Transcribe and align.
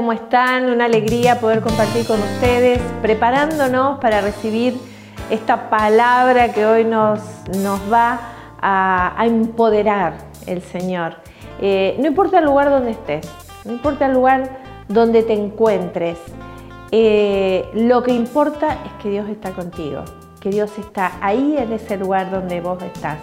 ¿cómo 0.00 0.14
están? 0.14 0.70
Una 0.70 0.86
alegría 0.86 1.40
poder 1.40 1.60
compartir 1.60 2.06
con 2.06 2.18
ustedes, 2.22 2.80
preparándonos 3.02 3.98
para 4.00 4.22
recibir 4.22 4.80
esta 5.28 5.68
palabra 5.68 6.54
que 6.54 6.64
hoy 6.64 6.86
nos, 6.86 7.20
nos 7.58 7.80
va 7.92 8.18
a, 8.62 9.22
empoderar 9.26 10.14
el 10.46 10.62
Señor. 10.62 11.16
Eh, 11.60 11.98
no 12.00 12.06
importa 12.06 12.38
el 12.38 12.46
lugar 12.46 12.70
donde 12.70 12.92
estés, 12.92 13.30
no 13.66 13.72
importa 13.72 14.06
el 14.06 14.14
lugar 14.14 14.48
donde 14.88 15.22
te 15.22 15.34
encuentres, 15.34 16.16
eh, 16.92 17.68
lo 17.74 18.02
que 18.02 18.12
importa 18.12 18.78
es 18.86 19.02
que 19.02 19.10
Dios 19.10 19.28
está 19.28 19.50
contigo, 19.50 20.02
que 20.40 20.48
Dios 20.48 20.78
está 20.78 21.12
ahí 21.20 21.56
en 21.58 21.74
ese 21.74 21.98
lugar 21.98 22.30
donde 22.30 22.62
vos 22.62 22.82
estás, 22.82 23.18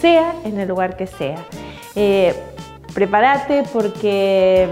sea 0.00 0.32
en 0.44 0.60
el 0.60 0.68
lugar 0.68 0.96
que 0.96 1.08
sea. 1.08 1.44
Eh, 1.96 2.32
prepárate 2.94 3.64
porque 3.72 4.68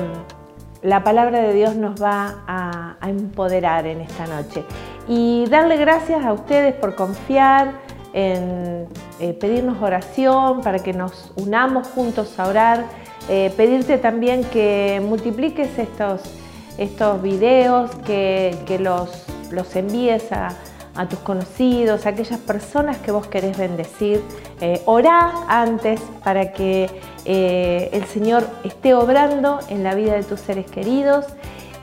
la 0.83 1.05
palabra 1.05 1.41
de 1.41 1.55
Dios 1.55 1.77
nos 1.77 2.03
va 2.03 2.43
a, 2.47 2.97
empoderar 3.09 3.87
en 3.87 4.01
esta 4.01 4.27
noche. 4.27 4.65
Y 5.09 5.47
darle 5.47 5.77
gracias 5.77 6.25
a 6.25 6.33
ustedes 6.33 6.75
por 6.75 6.95
confiar 6.95 7.73
en 8.13 8.87
eh, 9.19 9.33
pedirnos 9.35 9.81
oración 9.83 10.61
para 10.61 10.79
que 10.79 10.93
nos 10.93 11.33
unamos 11.37 11.89
juntos 11.89 12.39
a 12.39 12.49
orar. 12.49 12.85
Eh, 13.29 13.53
pedirte 13.57 13.99
también 13.99 14.45
que 14.45 15.01
multipliques 15.05 15.79
estos, 15.79 16.23
estos 16.79 17.23
videos, 17.23 17.91
que, 18.05 18.79
los, 18.81 19.25
los 19.51 19.75
envíes 19.77 20.31
a, 20.33 20.51
a 20.95 21.09
tus 21.09 21.19
conocidos, 21.21 22.07
a 22.07 22.11
aquellas 22.11 22.39
personas 22.41 22.99
que 22.99 23.11
vos 23.11 23.27
querés 23.27 23.57
bendecir. 23.57 24.23
Eh, 24.61 24.83
orá 24.85 25.33
antes 25.49 26.01
para 26.23 26.53
que 26.53 26.91
eh, 27.25 27.91
el 27.93 28.05
Señor 28.05 28.47
esté 28.65 28.95
obrando 28.95 29.61
en 29.69 29.83
la 29.83 29.95
vida 29.95 30.15
de 30.15 30.23
tus 30.23 30.41
seres 30.41 30.67
queridos. 30.71 31.27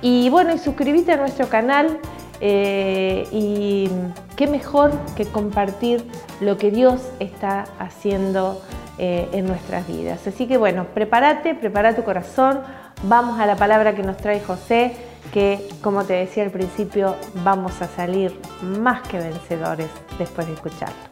Y 0.02 0.30
bueno, 0.30 0.53
y 0.53 0.59
suscríbete 0.59 1.13
a 1.13 1.17
nuestro 1.17 1.49
canal. 1.49 1.99
Eh, 2.41 3.27
y 3.33 3.89
qué 4.37 4.47
mejor 4.47 4.91
que 5.17 5.25
compartir 5.25 6.05
lo 6.39 6.57
que 6.57 6.71
Dios 6.71 7.02
está 7.19 7.65
haciendo 7.80 8.61
en 9.02 9.45
nuestras 9.45 9.87
vidas. 9.87 10.27
Así 10.27 10.45
que 10.45 10.57
bueno, 10.57 10.87
prepárate, 10.93 11.55
prepara 11.55 11.95
tu 11.95 12.03
corazón. 12.03 12.59
Vamos 13.03 13.39
a 13.39 13.45
la 13.45 13.55
palabra 13.55 13.95
que 13.95 14.03
nos 14.03 14.17
trae 14.17 14.41
José 14.41 14.93
que, 15.33 15.67
como 15.81 16.03
te 16.05 16.13
decía 16.13 16.44
al 16.44 16.52
principio, 16.52 17.16
vamos 17.44 17.81
a 17.81 17.88
salir 17.88 18.38
más 18.61 19.08
que 19.08 19.17
vencedores 19.17 19.89
después 20.17 20.48
de 20.48 20.54
escucharlo. 20.54 21.08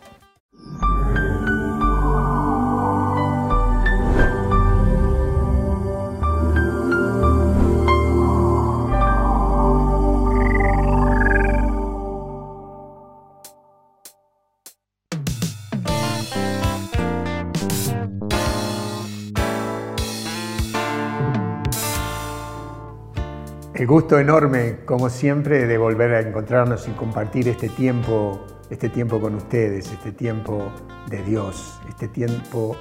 Gusto 23.87 24.19
enorme, 24.19 24.79
como 24.83 25.09
siempre, 25.09 25.65
de 25.65 25.77
volver 25.77 26.13
a 26.13 26.19
encontrarnos 26.19 26.89
y 26.89 26.91
compartir 26.91 27.47
este 27.47 27.69
tiempo, 27.69 28.45
este 28.69 28.89
tiempo 28.89 29.21
con 29.21 29.33
ustedes, 29.35 29.89
este 29.89 30.11
tiempo 30.11 30.73
de 31.09 31.23
Dios, 31.23 31.79
este 31.87 32.09
tiempo 32.09 32.75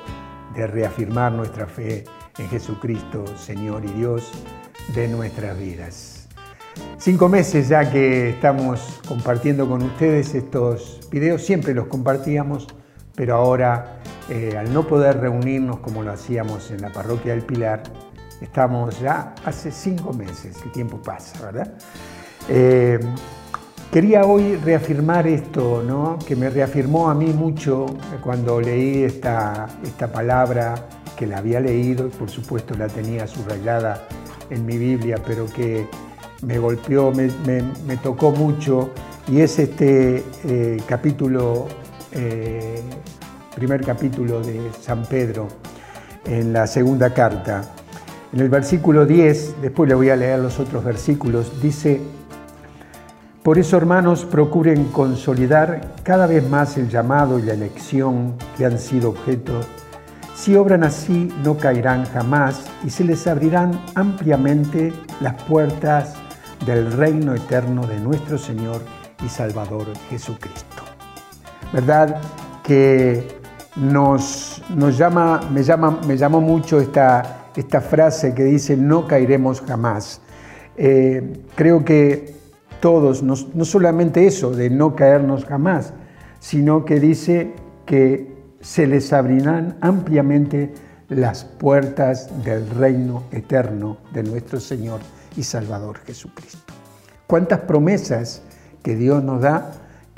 de 0.56 0.66
reafirmar 0.66 1.30
nuestra 1.30 1.68
fe 1.68 2.02
en 2.38 2.48
Jesucristo, 2.48 3.24
Señor 3.36 3.84
y 3.84 3.92
Dios 3.92 4.32
de 4.96 5.06
nuestras 5.06 5.56
vidas. 5.56 6.28
Cinco 6.98 7.28
meses 7.28 7.68
ya 7.68 7.88
que 7.88 8.30
estamos 8.30 9.00
compartiendo 9.06 9.68
con 9.68 9.82
ustedes 9.84 10.34
estos 10.34 11.08
videos, 11.12 11.40
siempre 11.46 11.72
los 11.72 11.86
compartíamos, 11.86 12.66
pero 13.14 13.36
ahora 13.36 14.00
eh, 14.28 14.56
al 14.58 14.74
no 14.74 14.88
poder 14.88 15.20
reunirnos 15.20 15.78
como 15.78 16.02
lo 16.02 16.10
hacíamos 16.10 16.72
en 16.72 16.82
la 16.82 16.92
parroquia 16.92 17.32
del 17.32 17.42
Pilar, 17.42 17.84
Estamos 18.40 19.00
ya 19.00 19.34
hace 19.44 19.70
cinco 19.70 20.12
meses, 20.12 20.56
el 20.64 20.72
tiempo 20.72 20.98
pasa, 20.98 21.44
¿verdad? 21.44 21.72
Eh, 22.48 23.00
quería 23.90 24.24
hoy 24.24 24.56
reafirmar 24.56 25.26
esto, 25.26 25.82
¿no? 25.86 26.18
que 26.26 26.36
me 26.36 26.50
reafirmó 26.50 27.08
a 27.08 27.14
mí 27.14 27.26
mucho 27.26 27.86
cuando 28.22 28.60
leí 28.60 29.04
esta, 29.04 29.66
esta 29.82 30.12
palabra, 30.12 30.74
que 31.16 31.26
la 31.26 31.38
había 31.38 31.60
leído 31.60 32.06
y 32.06 32.10
por 32.10 32.28
supuesto 32.28 32.74
la 32.76 32.88
tenía 32.88 33.26
subrayada 33.26 34.06
en 34.50 34.66
mi 34.66 34.76
Biblia, 34.76 35.16
pero 35.26 35.46
que 35.46 35.88
me 36.42 36.58
golpeó, 36.58 37.10
me, 37.12 37.96
tocó 38.02 38.30
mucho, 38.30 38.90
y 39.26 39.40
es 39.40 39.58
este 39.58 40.22
eh, 40.44 40.76
capítulo, 40.86 41.66
eh, 42.12 42.82
primer 43.54 43.84
capítulo 43.84 44.42
de 44.42 44.70
San 44.80 45.04
Pedro, 45.06 45.48
en 46.24 46.52
la 46.52 46.66
segunda 46.66 47.12
carta. 47.14 47.62
En 48.36 48.42
el 48.42 48.50
versículo 48.50 49.06
10, 49.06 49.62
después 49.62 49.88
le 49.88 49.94
voy 49.94 50.10
a 50.10 50.14
leer 50.14 50.38
los 50.38 50.60
otros 50.60 50.84
versículos, 50.84 51.62
dice, 51.62 52.02
por 53.42 53.56
eso 53.56 53.78
hermanos 53.78 54.26
procuren 54.26 54.88
consolidar 54.88 55.94
cada 56.02 56.26
vez 56.26 56.46
más 56.46 56.76
el 56.76 56.90
llamado 56.90 57.38
y 57.38 57.42
la 57.44 57.54
elección 57.54 58.34
que 58.58 58.66
han 58.66 58.78
sido 58.78 59.08
objeto. 59.08 59.60
Si 60.34 60.54
obran 60.54 60.84
así 60.84 61.32
no 61.42 61.56
caerán 61.56 62.04
jamás 62.04 62.66
y 62.84 62.90
se 62.90 63.04
les 63.04 63.26
abrirán 63.26 63.80
ampliamente 63.94 64.92
las 65.22 65.42
puertas 65.44 66.16
del 66.66 66.92
reino 66.92 67.34
eterno 67.34 67.86
de 67.86 67.98
nuestro 68.00 68.36
Señor 68.36 68.82
y 69.24 69.30
Salvador 69.30 69.86
Jesucristo. 70.10 70.82
¿Verdad 71.72 72.20
que 72.62 73.26
nos, 73.76 74.62
nos 74.74 74.98
llama, 74.98 75.40
me, 75.50 75.62
llama, 75.62 76.00
me 76.06 76.18
llamó 76.18 76.42
mucho 76.42 76.78
esta, 76.80 77.35
esta 77.56 77.80
frase 77.80 78.34
que 78.34 78.44
dice 78.44 78.76
no 78.76 79.06
caeremos 79.06 79.60
jamás. 79.60 80.20
Eh, 80.76 81.42
creo 81.54 81.84
que 81.84 82.36
todos, 82.80 83.22
no, 83.22 83.36
solamente 83.64 84.26
eso 84.26 84.50
de 84.50 84.70
no 84.70 84.94
caernos 84.94 85.44
jamás, 85.44 85.92
sino 86.38 86.84
que 86.84 87.00
dice 87.00 87.54
que 87.86 88.36
se 88.60 88.86
les 88.86 89.12
abrirán 89.12 89.76
ampliamente 89.80 90.72
las 91.08 91.44
puertas 91.44 92.30
del 92.44 92.68
reino 92.68 93.24
eterno 93.30 93.98
de 94.12 94.22
nuestro 94.22 94.60
Señor 94.60 95.00
y 95.36 95.42
Salvador 95.42 95.98
Jesucristo. 96.04 96.74
Cuántas 97.26 97.60
promesas 97.60 98.42
que 98.82 98.96
Dios 98.96 99.22
nos 99.22 99.40
da 99.40 99.72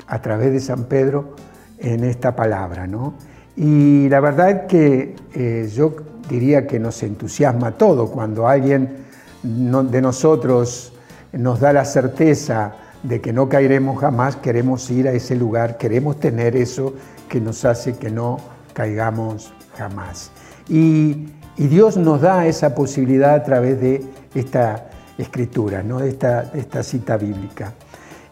a 0.07 0.21
través 0.21 0.51
de 0.51 0.59
San 0.59 0.85
Pedro 0.85 1.35
en 1.77 2.03
esta 2.03 2.35
palabra, 2.35 2.87
¿no? 2.87 3.13
Y 3.55 4.09
la 4.09 4.19
verdad 4.19 4.67
que 4.67 5.15
eh, 5.33 5.69
yo 5.73 5.95
diría 6.29 6.67
que 6.67 6.79
nos 6.79 7.03
entusiasma 7.03 7.71
todo 7.71 8.11
cuando 8.11 8.47
alguien 8.47 9.05
de 9.43 10.01
nosotros 10.01 10.93
nos 11.33 11.59
da 11.59 11.73
la 11.73 11.85
certeza 11.85 12.75
de 13.03 13.21
que 13.21 13.31
no 13.33 13.47
caeremos 13.47 13.99
jamás, 13.99 14.35
queremos 14.35 14.89
ir 14.89 15.07
a 15.07 15.11
ese 15.11 15.35
lugar, 15.35 15.77
queremos 15.77 16.19
tener 16.19 16.55
eso 16.55 16.93
que 17.27 17.39
nos 17.39 17.63
hace 17.65 17.97
que 17.97 18.09
no 18.09 18.37
caigamos 18.73 19.53
jamás. 19.77 20.31
Y, 20.67 21.27
Dios 21.57 21.97
nos 21.97 22.21
da 22.21 22.47
esa 22.47 22.73
posibilidad 22.73 23.33
a 23.33 23.43
través 23.43 23.81
de 23.81 24.01
esta 24.33 24.89
escritura, 25.17 25.83
¿no? 25.83 25.99
de, 25.99 26.07
esta, 26.07 26.83
cita 26.83 27.17
bíblica. 27.17 27.73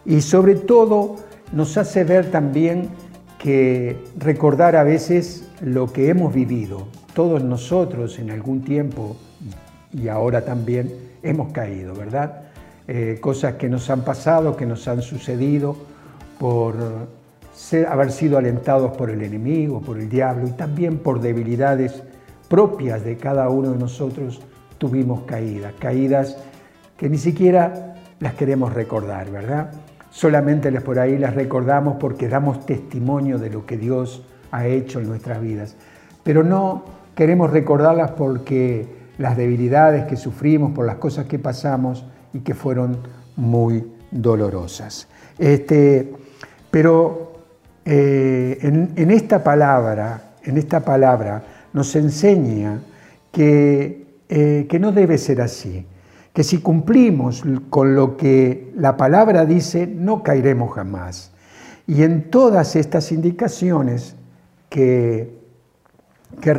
Y 0.06 0.22
sobre 0.22 0.54
todo 0.54 1.16
nos 1.52 1.76
hace 1.76 2.04
ver 2.04 2.30
también 2.30 2.88
que 3.38 4.02
recordar 4.16 4.76
a 4.76 4.82
veces 4.82 5.44
lo 5.60 5.92
que 5.92 6.08
hemos 6.08 6.32
vivido, 6.32 6.88
todos 7.18 7.42
nosotros 7.42 8.16
en 8.20 8.30
algún 8.30 8.62
tiempo 8.62 9.16
y 9.92 10.06
ahora 10.06 10.44
también 10.44 11.16
hemos 11.20 11.52
caído, 11.52 11.92
¿verdad? 11.92 12.42
Eh, 12.86 13.18
cosas 13.20 13.54
que 13.54 13.68
nos 13.68 13.90
han 13.90 14.02
pasado, 14.02 14.56
que 14.56 14.64
nos 14.64 14.86
han 14.86 15.02
sucedido 15.02 15.76
por 16.38 16.76
haber 17.88 18.12
sido 18.12 18.38
alentados 18.38 18.96
por 18.96 19.10
el 19.10 19.20
enemigo, 19.20 19.80
por 19.80 19.98
el 19.98 20.08
diablo 20.08 20.46
y 20.46 20.52
también 20.52 20.98
por 20.98 21.20
debilidades 21.20 22.04
propias 22.48 23.02
de 23.02 23.16
cada 23.16 23.48
uno 23.48 23.72
de 23.72 23.78
nosotros 23.78 24.40
tuvimos 24.78 25.22
caídas, 25.22 25.74
caídas 25.76 26.36
que 26.96 27.08
ni 27.08 27.18
siquiera 27.18 27.96
las 28.20 28.34
queremos 28.34 28.72
recordar, 28.74 29.28
¿verdad? 29.32 29.72
Solamente 30.10 30.70
por 30.82 31.00
ahí 31.00 31.18
las 31.18 31.34
recordamos 31.34 31.96
porque 31.98 32.28
damos 32.28 32.64
testimonio 32.64 33.40
de 33.40 33.50
lo 33.50 33.66
que 33.66 33.76
Dios 33.76 34.22
ha 34.52 34.68
hecho 34.68 35.00
en 35.00 35.08
nuestras 35.08 35.40
vidas, 35.42 35.74
pero 36.22 36.44
no 36.44 36.97
queremos 37.18 37.50
recordarlas 37.50 38.12
porque 38.12 38.86
las 39.18 39.36
debilidades 39.36 40.04
que 40.04 40.14
sufrimos, 40.14 40.70
por 40.70 40.86
las 40.86 40.98
cosas 40.98 41.26
que 41.26 41.40
pasamos 41.40 42.06
y 42.32 42.38
que 42.38 42.54
fueron 42.54 42.98
muy 43.34 43.84
dolorosas. 44.12 45.08
Este, 45.36 46.14
pero 46.70 47.32
eh, 47.84 48.60
en, 48.62 49.10
esta 49.10 49.42
palabra, 49.42 50.34
en 50.44 50.58
esta 50.58 50.84
palabra 50.84 51.42
nos 51.72 51.96
enseña 51.96 52.82
que, 53.32 54.06
eh, 54.28 54.66
que 54.68 54.78
no 54.78 54.92
debe 54.92 55.18
ser 55.18 55.40
así, 55.40 55.84
que 56.32 56.44
si 56.44 56.58
cumplimos 56.58 57.42
con 57.68 57.96
lo 57.96 58.16
que 58.16 58.70
la 58.76 58.96
palabra 58.96 59.44
dice, 59.44 59.88
no 59.88 60.22
caeremos 60.22 60.72
jamás. 60.72 61.32
Y 61.84 62.04
en 62.04 62.30
todas 62.30 62.76
estas 62.76 63.10
indicaciones 63.10 64.14
que, 64.68 65.36
que 66.40 66.54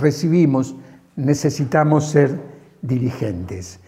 recibimos, 0.00 0.76
necesitamos 1.16 2.10
ser 2.10 2.38
diligentes. 2.82 3.80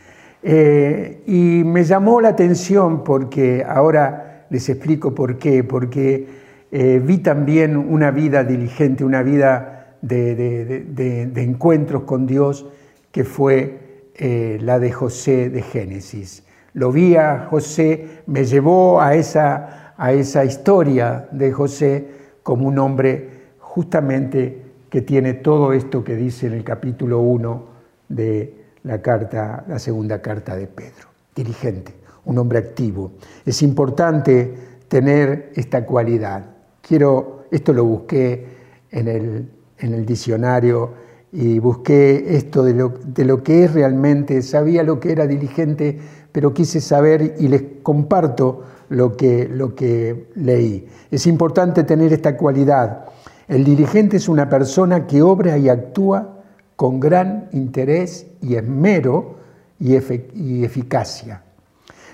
Eh, 0.43 1.23
y 1.27 1.65
me 1.65 1.85
llamó 1.85 2.21
la 2.21 2.31
atención 2.31 3.05
porque 3.05 3.65
ahora 3.67 4.47
les 4.51 4.69
explico 4.69 5.15
por 5.15 5.39
qué, 5.39 5.65
porque 5.65 6.27
eh, 6.73 7.01
vi 7.05 7.19
también 7.19 7.77
una 7.77 8.11
vida 8.11 8.45
diligente, 8.45 9.05
una 9.05 9.23
vida 9.23 9.97
de, 10.01 11.31
encuentros 11.37 12.05
con 12.05 12.27
Dios 12.27 12.67
que 13.13 13.25
fue 13.25 14.09
eh, 14.15 14.59
la 14.63 14.79
de 14.79 14.93
José 14.93 15.51
de 15.51 15.63
Génesis. 15.63 16.45
Lo 16.73 16.93
vi 16.93 17.17
a 17.17 17.47
José, 17.51 18.23
me 18.27 18.45
llevó 18.45 19.01
a 19.01 19.15
esa, 19.15 19.95
a 19.97 20.13
esa 20.13 20.45
historia 20.45 21.29
de 21.33 21.53
José 21.53 22.09
como 22.43 22.69
un 22.69 22.79
hombre 22.79 23.29
justamente 23.59 24.70
que 24.91 25.03
tiene 25.03 25.35
todo 25.35 25.73
esto 25.73 26.03
que 26.03 26.17
dice 26.17 26.49
en 26.49 26.55
el 26.55 26.65
capítulo 26.65 27.21
1 27.21 27.65
de 28.09 28.55
la 28.83 29.01
carta, 29.01 29.65
la 29.69 29.79
segunda 29.79 30.21
carta 30.21 30.57
de 30.57 30.67
Pedro. 30.67 31.09
Dirigente, 31.35 31.95
un 32.25 32.39
hombre 32.39 32.59
activo. 32.59 33.13
Es 33.47 33.63
importante 33.63 34.53
tener 34.89 35.53
esta 35.55 35.87
cualidad. 35.87 36.45
Quiero, 36.83 37.45
esto 37.53 37.73
lo 37.73 37.85
busqué 37.85 38.47
en 38.91 39.07
el, 39.07 39.49
en 39.79 39.95
el 39.95 40.05
diccionario 40.05 40.91
y 41.33 41.61
busqué 41.61 42.37
esto 42.37 42.65
de 42.65 42.75
lo, 42.75 42.89
de 42.89 43.25
lo, 43.25 43.45
que 43.45 43.65
es 43.65 43.73
realmente, 43.73 44.43
sabía 44.43 44.83
lo 44.83 44.99
que 44.99 45.13
era 45.13 45.29
diligente, 45.29 45.99
pero 46.33 46.53
quise 46.53 46.81
saber 46.81 47.37
y 47.39 47.47
les 47.47 47.63
comparto 47.85 48.65
lo 48.89 49.17
que, 49.17 49.49
lo 49.49 49.77
que 49.77 50.31
leí. 50.35 50.89
Es 51.11 51.27
importante 51.29 51.85
tener 51.85 52.13
esta 52.13 52.37
cualidad. 52.37 53.07
El 53.51 53.65
dirigente 53.65 54.19
es 54.19 54.29
una 54.29 54.49
persona 54.49 55.09
que 55.09 55.23
obra 55.23 55.59
y 55.59 55.69
actúa 55.69 56.37
con 56.77 57.01
gran 57.01 57.49
interés 57.51 58.29
y 58.41 58.55
esmero 58.55 59.39
y, 59.81 59.97
eficacia. 59.97 61.43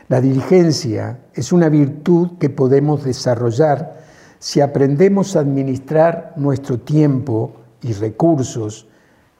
La 0.08 0.22
diligencia 0.22 1.18
es 1.34 1.52
una 1.52 1.68
virtud 1.68 2.38
que 2.40 2.48
podemos 2.48 3.04
desarrollar 3.04 3.98
si 4.38 4.62
aprendemos 4.62 5.36
a 5.36 5.40
administrar 5.40 6.32
nuestro 6.36 6.80
tiempo 6.80 7.52
y 7.82 7.92
recursos 7.92 8.88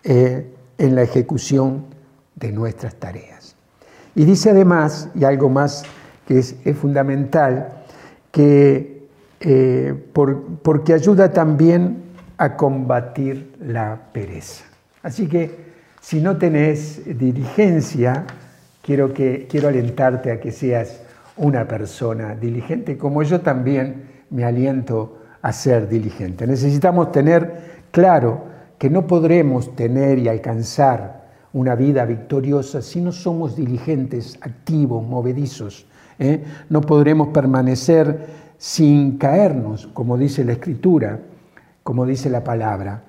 eh, 0.05 0.53
en 0.77 0.95
la 0.97 1.03
ejecución 1.03 1.87
de 2.35 2.53
nuestras 2.53 2.97
tareas. 2.97 3.57
Y 4.15 4.27
dice 4.27 4.51
además, 4.51 5.09
y 5.15 5.25
algo 5.25 5.49
más 5.49 5.85
que 6.27 6.41
es, 6.41 6.57
fundamental, 6.79 7.85
que 8.33 8.96
eh, 9.41 9.95
porque 10.63 10.95
ayuda 10.95 11.33
también 11.33 12.05
a 12.39 12.57
combatir 12.57 13.53
la 13.61 13.99
pereza. 14.13 14.65
Así 15.03 15.27
que 15.27 15.67
si 16.01 16.21
no 16.21 16.37
tenés 16.37 17.03
diligencia, 17.19 18.25
quiero, 18.83 19.13
que, 19.13 19.47
quiero 19.51 19.69
alentarte 19.69 20.31
a 20.33 20.41
que 20.41 20.53
seas 20.53 21.01
una 21.37 21.67
persona 21.67 22.35
diligente, 22.35 22.97
como 22.97 23.23
yo 23.23 23.41
también 23.41 24.05
me 24.31 24.45
aliento 24.45 25.19
a 25.43 25.53
ser 25.53 25.89
diligente. 25.89 26.47
Necesitamos 26.47 27.13
tener 27.13 27.85
claro 27.91 28.45
que 28.79 28.91
no 28.91 29.07
podremos 29.07 29.75
tener 29.77 30.19
y 30.19 30.29
alcanzar 30.29 31.27
una 31.53 31.75
vida 31.75 32.05
victoriosa 32.05 32.83
si 32.83 33.01
no 33.01 33.13
somos 33.13 33.57
diligentes, 33.57 34.39
activos, 34.41 35.07
movedizos. 35.07 35.87
¿eh? 36.19 36.45
No 36.69 36.81
podremos 36.81 37.29
permanecer 37.29 38.46
sin 38.59 39.19
caernos, 39.19 39.89
como 39.89 40.17
dice 40.17 40.45
la 40.45 40.53
Escritura, 40.53 41.21
como 41.83 42.07
dice 42.07 42.31
la 42.31 42.43
palabra. 42.43 43.05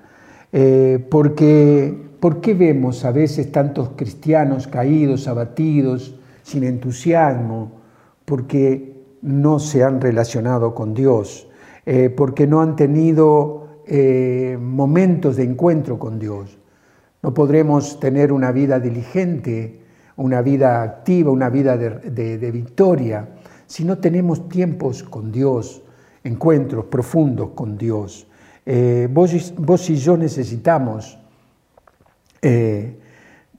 Eh, 0.52 1.04
porque, 1.10 2.08
¿Por 2.20 2.40
qué 2.40 2.54
vemos 2.54 3.04
a 3.04 3.12
veces 3.12 3.52
tantos 3.52 3.90
cristianos 3.96 4.66
caídos, 4.66 5.28
abatidos, 5.28 6.14
sin 6.42 6.64
entusiasmo? 6.64 7.72
Porque 8.24 9.04
no 9.22 9.58
se 9.58 9.84
han 9.84 10.00
relacionado 10.00 10.74
con 10.74 10.94
Dios, 10.94 11.48
eh, 11.86 12.10
porque 12.10 12.46
no 12.46 12.60
han 12.60 12.76
tenido 12.76 13.82
eh, 13.86 14.58
momentos 14.60 15.36
de 15.36 15.44
encuentro 15.44 15.98
con 15.98 16.18
Dios. 16.18 16.58
No 17.22 17.34
podremos 17.34 17.98
tener 18.00 18.32
una 18.32 18.52
vida 18.52 18.78
diligente, 18.78 19.80
una 20.16 20.42
vida 20.42 20.82
activa, 20.82 21.30
una 21.30 21.48
vida 21.48 21.76
de 21.76 22.50
victoria, 22.52 23.28
si 23.68 23.84
no 23.84 23.98
tenemos 23.98 24.48
tiempos 24.48 25.02
con 25.02 25.30
Dios, 25.30 25.82
encuentros 26.24 26.86
profundos 26.86 27.50
con 27.54 27.76
Dios. 27.76 28.26
Eh, 28.64 29.08
vos, 29.12 29.90
y 29.90 29.96
yo 29.96 30.16
necesitamos 30.16 31.18
eh, 32.40 32.98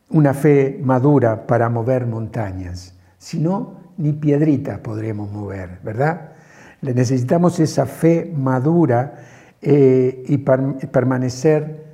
una 0.10 0.34
fe 0.34 0.80
madura 0.84 1.46
para 1.46 1.70
mover 1.70 2.08
montañas, 2.08 2.96
si 3.20 3.40
no, 3.40 3.78
ni 3.98 4.14
piedritas 4.14 4.80
podremos 4.80 5.32
mover, 5.32 5.80
¿verdad? 5.84 6.32
Necesitamos 6.82 7.60
esa 7.60 7.86
fe 7.86 8.34
madura 8.36 9.14
eh, 9.62 10.24
y 10.28 10.38
permanecer, 10.38 11.86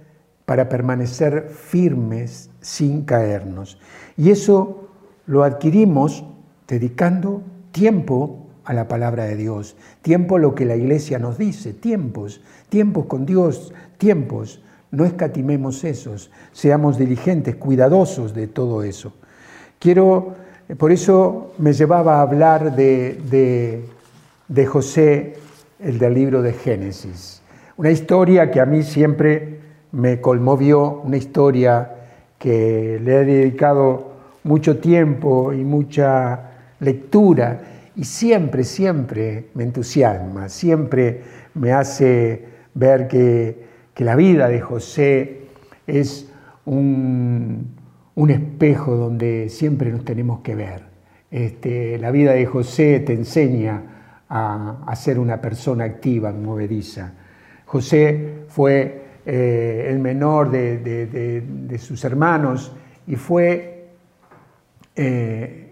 para 0.45 0.69
permanecer 0.69 1.49
firmes 1.49 2.49
sin 2.61 3.03
caernos. 3.03 3.77
Y 4.15 4.29
eso 4.29 4.87
lo 5.25 5.43
adquirimos 5.43 6.23
dedicando 6.65 7.41
tiempo 7.75 8.47
a 8.63 8.73
la 8.73 8.87
palabra 8.87 9.25
de 9.25 9.35
Dios, 9.35 9.75
tiempo 10.01 10.39
lo 10.39 10.55
que 10.55 10.63
la 10.63 10.77
iglesia 10.77 11.19
nos 11.19 11.37
dice, 11.37 11.73
tiempos, 11.73 12.39
tiempos 12.69 13.05
con 13.07 13.25
Dios, 13.25 13.73
tiempos. 13.97 14.61
No 14.91 15.03
escatimemos 15.03 15.83
esos, 15.83 16.31
seamos 16.53 16.97
diligentes, 16.97 17.57
cuidadosos 17.57 18.33
de 18.33 18.47
todo 18.47 18.81
eso. 18.81 19.11
Quiero, 19.77 20.35
por 20.77 20.93
eso 20.93 21.51
me 21.57 21.73
llevaba 21.73 22.19
a 22.19 22.21
hablar 22.21 22.77
de, 22.77 23.83
de, 24.47 24.65
José, 24.65 25.35
el 25.81 25.99
del 25.99 26.13
libro 26.13 26.41
de 26.41 26.53
Génesis. 26.53 27.41
Una 27.75 27.91
historia 27.91 28.51
que 28.51 28.61
a 28.61 28.65
mí 28.65 28.83
siempre 28.83 29.59
me 29.91 30.21
conmovió, 30.21 31.01
una 31.03 31.17
historia 31.17 31.91
que 32.39 33.01
le 33.03 33.19
he 33.19 33.25
dedicado 33.25 34.13
mucho 34.45 34.77
tiempo 34.77 35.51
y 35.51 35.65
mucha 35.65 36.54
lectura 36.79 37.61
y 37.95 38.03
siempre, 38.03 38.63
siempre 38.63 39.47
me 39.53 39.63
entusiasma, 39.63 40.49
siempre 40.49 41.21
me 41.53 41.71
hace 41.71 42.45
ver 42.73 43.07
que, 43.07 43.65
la 43.97 44.17
vida 44.17 44.49
de 44.49 44.59
José 44.59 45.43
es 45.87 46.29
un, 46.65 47.73
espejo 48.27 48.97
donde 48.97 49.47
siempre 49.49 49.89
nos 49.91 50.03
tenemos 50.03 50.41
que 50.41 50.55
ver. 50.55 50.83
Este, 51.31 51.97
la 51.97 52.11
vida 52.11 52.33
de 52.33 52.45
José 52.45 52.99
te 52.99 53.13
enseña 53.13 53.95
a, 54.27 54.93
ser 54.97 55.17
una 55.17 55.39
persona 55.39 55.85
activa, 55.85 56.33
movediza. 56.33 57.13
José 57.65 58.43
fue 58.49 59.05
eh, 59.25 59.87
el 59.89 59.99
menor 59.99 60.51
de, 60.51 61.77
sus 61.79 62.03
hermanos 62.03 62.75
y 63.07 63.15
fue 63.15 63.87
eh, 64.97 65.64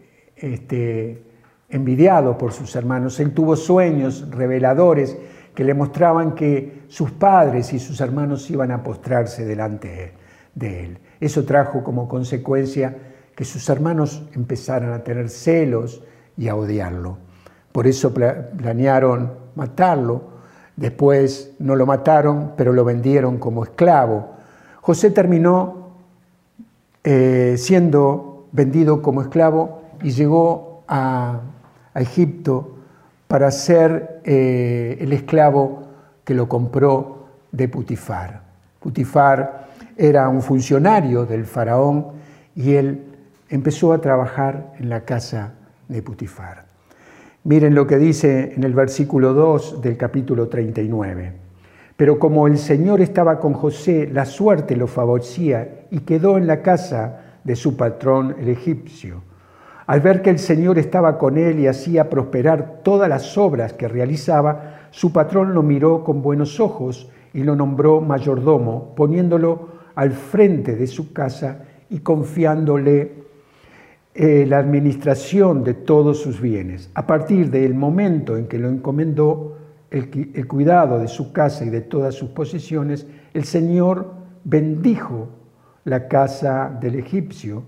este, 0.43 1.23
envidiado 1.69 2.37
por 2.37 2.51
sus 2.51 2.75
hermanos. 2.75 3.19
Él 3.21 3.33
tuvo 3.33 3.55
sueños 3.55 4.29
reveladores 4.29 5.17
que 5.55 5.63
le 5.63 5.73
mostraban 5.73 6.35
que 6.35 6.83
sus 6.89 7.11
padres 7.11 7.71
y 7.71 7.79
sus 7.79 8.01
hermanos 8.01 8.49
iban 8.51 8.71
a 8.71 8.83
postrarse 8.83 9.45
delante 9.45 10.11
de 10.53 10.83
él. 10.83 10.97
Eso 11.21 11.45
trajo 11.45 11.81
como 11.81 12.09
consecuencia 12.09 12.95
que 13.35 13.45
sus 13.45 13.69
hermanos 13.69 14.27
empezaran 14.33 14.91
a 14.91 15.03
tener 15.03 15.29
celos 15.29 16.03
y 16.35 16.49
a 16.49 16.55
odiarlo. 16.55 17.19
Por 17.71 17.87
eso 17.87 18.13
planearon 18.13 19.31
matarlo. 19.55 20.33
Después 20.75 21.53
no 21.59 21.75
lo 21.75 21.85
mataron, 21.85 22.51
pero 22.57 22.73
lo 22.73 22.83
vendieron 22.83 23.37
como 23.37 23.63
esclavo. 23.63 24.33
José 24.81 25.09
terminó 25.11 25.93
eh, 27.05 27.55
siendo 27.57 28.47
vendido 28.51 29.01
como 29.01 29.21
esclavo 29.21 29.82
y 30.03 30.11
llegó 30.11 30.83
a 30.87 31.39
Egipto 31.95 32.75
para 33.27 33.49
ser 33.49 34.21
eh, 34.23 34.97
el 34.99 35.13
esclavo 35.13 35.87
que 36.23 36.33
lo 36.33 36.47
compró 36.47 37.27
de 37.51 37.67
Putifar. 37.67 38.43
Putifar 38.79 39.69
era 39.97 40.27
un 40.29 40.41
funcionario 40.41 41.25
del 41.25 41.45
faraón 41.45 42.11
y 42.55 42.73
él 42.75 43.05
empezó 43.49 43.93
a 43.93 44.01
trabajar 44.01 44.73
en 44.79 44.89
la 44.89 45.05
casa 45.05 45.53
de 45.87 46.01
Putifar. 46.01 46.65
Miren 47.45 47.75
lo 47.75 47.87
que 47.87 47.97
dice 47.97 48.53
en 48.55 48.63
el 48.63 48.73
versículo 48.73 49.33
2 49.33 49.81
del 49.81 49.97
capítulo 49.97 50.47
39. 50.47 51.33
Pero 51.95 52.17
como 52.17 52.47
el 52.47 52.57
Señor 52.57 53.01
estaba 53.01 53.39
con 53.39 53.53
José, 53.53 54.09
la 54.11 54.25
suerte 54.25 54.75
lo 54.75 54.87
favorecía 54.87 55.85
y 55.91 55.99
quedó 55.99 56.37
en 56.37 56.47
la 56.47 56.61
casa 56.61 57.19
de 57.43 57.55
su 57.55 57.75
patrón 57.75 58.35
el 58.39 58.49
egipcio 58.49 59.21
Al 59.85 59.99
ver 59.99 60.21
que 60.21 60.29
el 60.29 60.39
Señor 60.39 60.77
estaba 60.77 61.17
con 61.17 61.37
él 61.37 61.59
y 61.59 61.67
hacía 61.67 62.09
prosperar 62.09 62.79
todas 62.83 63.09
las 63.09 63.37
obras 63.37 63.73
que 63.73 63.87
realizaba, 63.87 64.87
su 64.91 65.11
patrón 65.11 65.53
lo 65.53 65.63
miró 65.63 66.03
con 66.03 66.21
buenos 66.21 66.59
ojos 66.59 67.09
y 67.33 67.43
lo 67.43 67.55
nombró 67.55 67.99
mayordomo, 67.99 68.93
poniéndolo 68.95 69.69
al 69.95 70.11
frente 70.11 70.75
de 70.75 70.87
su 70.87 71.11
casa 71.11 71.65
y 71.89 71.99
confiándole 71.99 73.23
eh, 74.15 74.45
la 74.47 74.59
administración 74.59 75.63
de 75.63 75.73
todos 75.73 76.21
sus 76.21 76.39
bienes. 76.39 76.89
A 76.93 77.05
partir 77.05 77.49
del 77.49 77.73
momento 77.73 78.37
en 78.37 78.47
que 78.47 78.59
lo 78.59 78.69
encomendó 78.69 79.57
el, 79.91 80.31
el 80.33 80.47
cuidado 80.47 80.99
de 80.99 81.07
su 81.07 81.33
casa 81.33 81.65
y 81.65 81.69
de 81.69 81.81
todas 81.81 82.15
sus 82.15 82.29
posesiones, 82.29 83.05
el 83.33 83.43
Señor 83.43 84.13
bendijo 84.43 85.29
la 85.83 86.07
casa 86.07 86.75
del 86.79 86.95
egipcio 86.95 87.63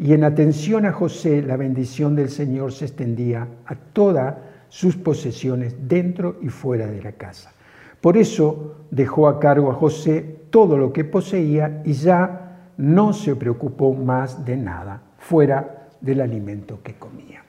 y 0.00 0.14
en 0.14 0.24
atención 0.24 0.86
a 0.86 0.92
José 0.92 1.42
la 1.42 1.58
bendición 1.58 2.16
del 2.16 2.30
Señor 2.30 2.72
se 2.72 2.86
extendía 2.86 3.46
a 3.66 3.74
todas 3.74 4.34
sus 4.68 4.96
posesiones 4.96 5.76
dentro 5.88 6.38
y 6.40 6.48
fuera 6.48 6.86
de 6.86 7.02
la 7.02 7.12
casa. 7.12 7.52
Por 8.00 8.16
eso 8.16 8.86
dejó 8.90 9.28
a 9.28 9.38
cargo 9.38 9.70
a 9.70 9.74
José 9.74 10.46
todo 10.48 10.78
lo 10.78 10.90
que 10.94 11.04
poseía 11.04 11.82
y 11.84 11.92
ya 11.92 12.70
no 12.78 13.12
se 13.12 13.36
preocupó 13.36 13.92
más 13.92 14.42
de 14.46 14.56
nada 14.56 15.02
fuera 15.18 15.88
del 16.00 16.22
alimento 16.22 16.80
que 16.82 16.94
comía. 16.94 17.44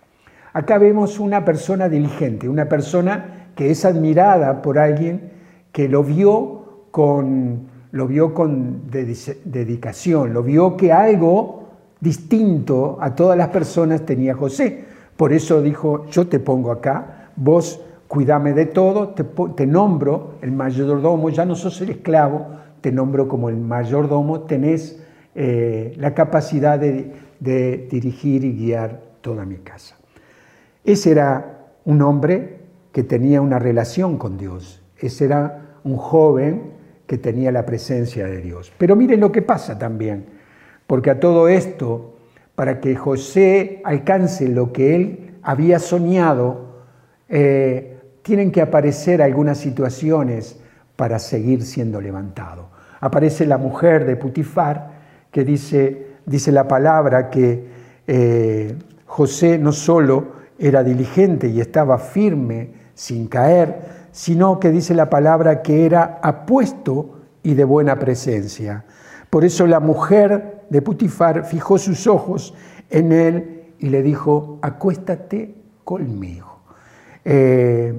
Acá 0.51 0.77
vemos 0.77 1.21
una 1.21 1.45
persona 1.45 1.87
diligente, 1.87 2.49
una 2.49 2.67
persona 2.67 3.51
que 3.55 3.71
es 3.71 3.85
admirada 3.85 4.61
por 4.61 4.77
alguien 4.77 5.31
que 5.71 5.87
lo 5.87 6.03
vio 6.03 6.87
con, 6.91 7.69
lo 7.91 8.07
vio 8.07 8.33
con 8.33 8.91
dedicación, 8.91 10.33
lo 10.33 10.43
vio 10.43 10.75
que 10.75 10.91
algo 10.91 11.60
distinto 12.01 12.97
a 12.99 13.15
todas 13.15 13.37
las 13.37 13.47
personas 13.49 14.05
tenía 14.05 14.33
José. 14.33 14.83
Por 15.15 15.31
eso 15.31 15.61
dijo, 15.61 16.07
yo 16.07 16.27
te 16.27 16.39
pongo 16.39 16.71
acá, 16.71 17.29
vos 17.35 17.79
cuídame 18.07 18.53
de 18.53 18.65
todo, 18.65 19.09
te, 19.09 19.67
nombro 19.67 20.33
el 20.41 20.51
mayordomo, 20.51 21.29
ya 21.29 21.45
no 21.45 21.55
sos 21.55 21.79
el 21.81 21.91
esclavo, 21.91 22.47
te 22.81 22.91
nombro 22.91 23.27
como 23.27 23.47
el 23.47 23.55
mayordomo, 23.55 24.41
tenés 24.41 25.01
eh, 25.35 25.93
la 25.97 26.13
capacidad 26.13 26.77
de, 26.77 27.13
de 27.39 27.87
dirigir 27.89 28.43
y 28.43 28.53
guiar 28.53 28.99
toda 29.21 29.45
mi 29.45 29.57
casa. 29.57 29.95
Ese 30.83 31.11
era 31.11 31.69
un 31.85 32.01
hombre 32.01 32.59
que 32.91 33.03
tenía 33.03 33.39
una 33.39 33.59
relación 33.59 34.17
con 34.17 34.37
Dios, 34.37 34.81
ese 34.97 35.25
era 35.25 35.77
un 35.83 35.95
joven 35.95 36.71
que 37.05 37.17
tenía 37.17 37.51
la 37.51 37.65
presencia 37.65 38.25
de 38.25 38.41
Dios. 38.41 38.73
Pero 38.77 38.95
miren 38.95 39.19
lo 39.19 39.31
que 39.31 39.41
pasa 39.41 39.77
también, 39.77 40.40
porque 40.91 41.09
a 41.09 41.21
todo 41.21 41.47
esto, 41.47 42.15
para 42.53 42.81
que 42.81 42.97
José 42.97 43.79
alcance 43.85 44.49
lo 44.49 44.73
que 44.73 44.93
él 44.93 45.37
había 45.41 45.79
soñado, 45.79 46.81
eh, 47.29 47.97
tienen 48.23 48.51
que 48.51 48.61
aparecer 48.61 49.21
algunas 49.21 49.57
situaciones 49.57 50.59
para 50.97 51.17
seguir 51.17 51.63
siendo 51.63 52.01
levantado. 52.01 52.71
Aparece 52.99 53.45
la 53.45 53.57
mujer 53.57 54.03
de 54.03 54.17
Putifar 54.17 54.91
que 55.31 55.45
dice, 55.45 56.07
dice 56.25 56.51
la 56.51 56.67
palabra 56.67 57.29
que 57.29 57.67
eh, 58.05 58.75
José 59.05 59.57
no 59.57 59.71
solo 59.71 60.33
era 60.59 60.83
diligente 60.83 61.47
y 61.47 61.61
estaba 61.61 61.99
firme 61.99 62.71
sin 62.95 63.27
caer, 63.27 64.09
sino 64.11 64.59
que 64.59 64.71
dice 64.71 64.93
la 64.93 65.09
palabra 65.09 65.61
que 65.61 65.85
era 65.85 66.19
apuesto 66.21 67.21
y 67.43 67.53
de 67.53 67.63
buena 67.63 67.97
presencia. 67.97 68.83
Por 69.29 69.45
eso 69.45 69.65
la 69.65 69.79
mujer 69.79 70.59
de 70.71 70.81
Putifar 70.81 71.43
fijó 71.43 71.77
sus 71.77 72.07
ojos 72.07 72.53
en 72.89 73.11
él 73.11 73.63
y 73.77 73.89
le 73.89 74.01
dijo, 74.01 74.57
acuéstate 74.61 75.53
conmigo. 75.83 76.59
Eh, 77.25 77.93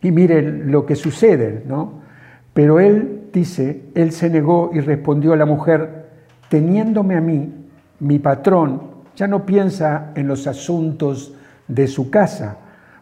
y 0.00 0.10
miren 0.10 0.72
lo 0.72 0.86
que 0.86 0.96
sucede, 0.96 1.62
¿no? 1.66 2.00
Pero 2.54 2.80
él 2.80 3.28
dice, 3.34 3.82
él 3.94 4.12
se 4.12 4.30
negó 4.30 4.70
y 4.72 4.80
respondió 4.80 5.34
a 5.34 5.36
la 5.36 5.44
mujer, 5.44 6.06
teniéndome 6.48 7.16
a 7.16 7.20
mí, 7.20 7.52
mi 8.00 8.18
patrón, 8.18 8.80
ya 9.14 9.26
no 9.26 9.44
piensa 9.44 10.12
en 10.14 10.26
los 10.26 10.46
asuntos 10.46 11.34
de 11.66 11.86
su 11.86 12.08
casa, 12.08 12.56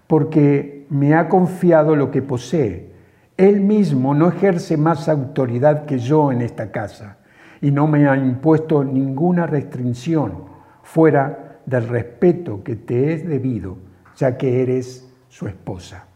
porque 0.08 0.86
me 0.90 1.14
ha 1.14 1.28
confiado 1.28 1.94
lo 1.94 2.10
que 2.10 2.20
posee. 2.20 2.90
Él 3.36 3.60
mismo 3.60 4.12
no 4.12 4.28
ejerce 4.28 4.76
más 4.76 5.08
autoridad 5.08 5.84
que 5.84 6.00
yo 6.00 6.32
en 6.32 6.42
esta 6.42 6.72
casa 6.72 7.18
y 7.60 7.70
no 7.70 7.86
me 7.86 8.08
ha 8.08 8.16
impuesto 8.16 8.84
ninguna 8.84 9.46
restricción 9.46 10.44
fuera 10.82 11.60
del 11.66 11.88
respeto 11.88 12.62
que 12.62 12.76
te 12.76 13.12
es 13.12 13.26
debido, 13.26 13.76
ya 14.16 14.36
que 14.36 14.62
eres 14.62 15.12
su 15.28 15.46
esposa. 15.48 16.06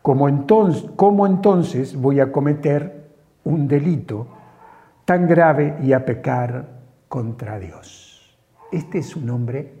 ¿Cómo 0.00 0.28
entonces, 0.28 0.90
¿Cómo 0.96 1.26
entonces 1.26 1.94
voy 1.94 2.20
a 2.20 2.32
cometer 2.32 3.10
un 3.44 3.68
delito 3.68 4.26
tan 5.04 5.28
grave 5.28 5.76
y 5.82 5.92
a 5.92 6.04
pecar 6.04 6.80
contra 7.08 7.58
Dios? 7.58 8.36
Este 8.72 8.98
es 8.98 9.14
un 9.14 9.30
hombre 9.30 9.74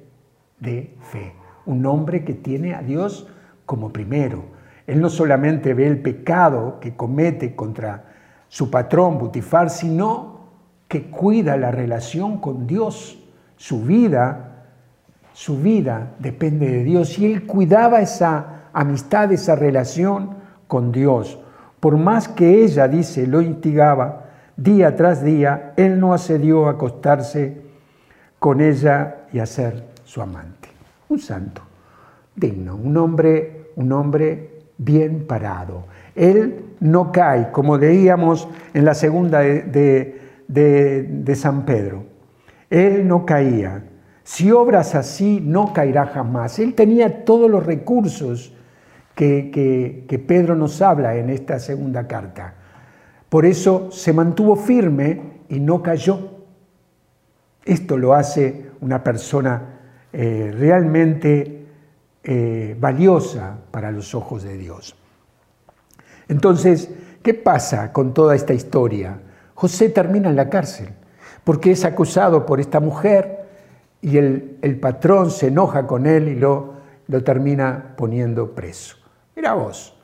de 0.60 0.94
fe, 1.00 1.34
un 1.66 1.84
hombre 1.86 2.24
que 2.24 2.34
tiene 2.34 2.74
a 2.74 2.82
Dios 2.82 3.26
como 3.66 3.92
primero. 3.92 4.44
Él 4.86 5.00
no 5.00 5.08
solamente 5.08 5.74
ve 5.74 5.86
el 5.86 6.00
pecado 6.00 6.78
que 6.80 6.94
comete 6.94 7.56
contra 7.56 8.04
su 8.48 8.70
patrón 8.70 9.18
Butifar, 9.18 9.70
sino 9.70 10.31
que 10.92 11.04
cuida 11.04 11.56
la 11.56 11.70
relación 11.70 12.36
con 12.36 12.66
Dios. 12.66 13.18
Su 13.56 13.80
vida 13.80 14.52
su 15.32 15.56
vida 15.58 16.12
depende 16.18 16.68
de 16.68 16.84
Dios 16.84 17.18
y 17.18 17.32
él 17.32 17.46
cuidaba 17.46 18.00
esa 18.00 18.68
amistad, 18.72 19.32
esa 19.32 19.56
relación 19.56 20.36
con 20.66 20.92
Dios. 20.92 21.38
Por 21.80 21.96
más 21.96 22.28
que 22.28 22.62
ella, 22.62 22.86
dice, 22.86 23.26
lo 23.26 23.40
instigaba 23.40 24.26
día 24.56 24.94
tras 24.94 25.24
día, 25.24 25.72
él 25.76 25.98
no 25.98 26.12
accedió 26.12 26.66
a 26.66 26.72
acostarse 26.72 27.62
con 28.38 28.60
ella 28.60 29.24
y 29.32 29.38
a 29.38 29.46
ser 29.46 29.84
su 30.04 30.20
amante. 30.20 30.68
Un 31.08 31.18
santo, 31.18 31.62
digno, 32.36 32.76
un 32.76 32.96
hombre, 32.98 33.70
un 33.76 33.90
hombre 33.92 34.60
bien 34.76 35.26
parado. 35.26 35.84
Él 36.14 36.74
no 36.80 37.10
cae, 37.10 37.50
como 37.50 37.78
leíamos 37.78 38.48
en 38.74 38.84
la 38.84 38.94
segunda 38.94 39.40
de, 39.40 39.62
de 39.62 40.21
San 41.34 41.64
Pedro. 41.64 42.04
Él 42.70 43.06
no 43.06 43.26
caía, 43.26 43.84
si 44.24 44.52
obras 44.52 44.94
así, 44.94 45.40
no 45.42 45.72
caerá 45.72 46.06
jamás. 46.06 46.58
Él 46.58 46.74
tenía 46.74 47.24
todos 47.24 47.50
los 47.50 47.66
recursos 47.66 48.52
que, 49.14 49.50
que, 50.08 50.18
Pedro 50.18 50.54
nos 50.54 50.80
habla 50.80 51.16
en 51.16 51.30
esta 51.30 51.58
segunda 51.58 52.06
carta. 52.06 52.54
Por 53.28 53.44
eso 53.44 53.90
se 53.90 54.12
mantuvo 54.12 54.56
firme 54.56 55.20
y 55.48 55.60
no 55.60 55.82
cayó. 55.82 56.30
Esto 57.64 57.96
lo 57.96 58.14
hace 58.14 58.70
una 58.80 59.02
persona 59.02 59.80
eh, 60.12 60.52
realmente 60.56 61.66
eh, 62.24 62.76
valiosa 62.78 63.58
para 63.70 63.90
los 63.90 64.14
ojos 64.14 64.42
de 64.44 64.56
Dios. 64.56 64.96
Entonces, 66.28 66.90
¿qué 67.22 67.34
pasa 67.34 67.92
con 67.92 68.14
toda 68.14 68.34
esta 68.34 68.54
historia? 68.54 69.18
José 69.54 69.88
termina 69.88 70.28
en 70.28 70.36
la 70.36 70.48
cárcel 70.48 70.88
porque 71.44 71.72
es 71.72 71.84
acusado 71.84 72.46
por 72.46 72.60
esta 72.60 72.80
mujer 72.80 73.46
y 74.00 74.16
el, 74.16 74.78
patrón 74.80 75.30
se 75.30 75.48
enoja 75.48 75.86
con 75.86 76.06
él 76.06 76.28
y 76.28 76.34
lo, 76.34 76.74
lo 77.08 77.22
termina 77.22 77.94
poniendo 77.96 78.50
preso. 78.50 78.96
Mira 79.36 79.54
vos, 79.54 79.96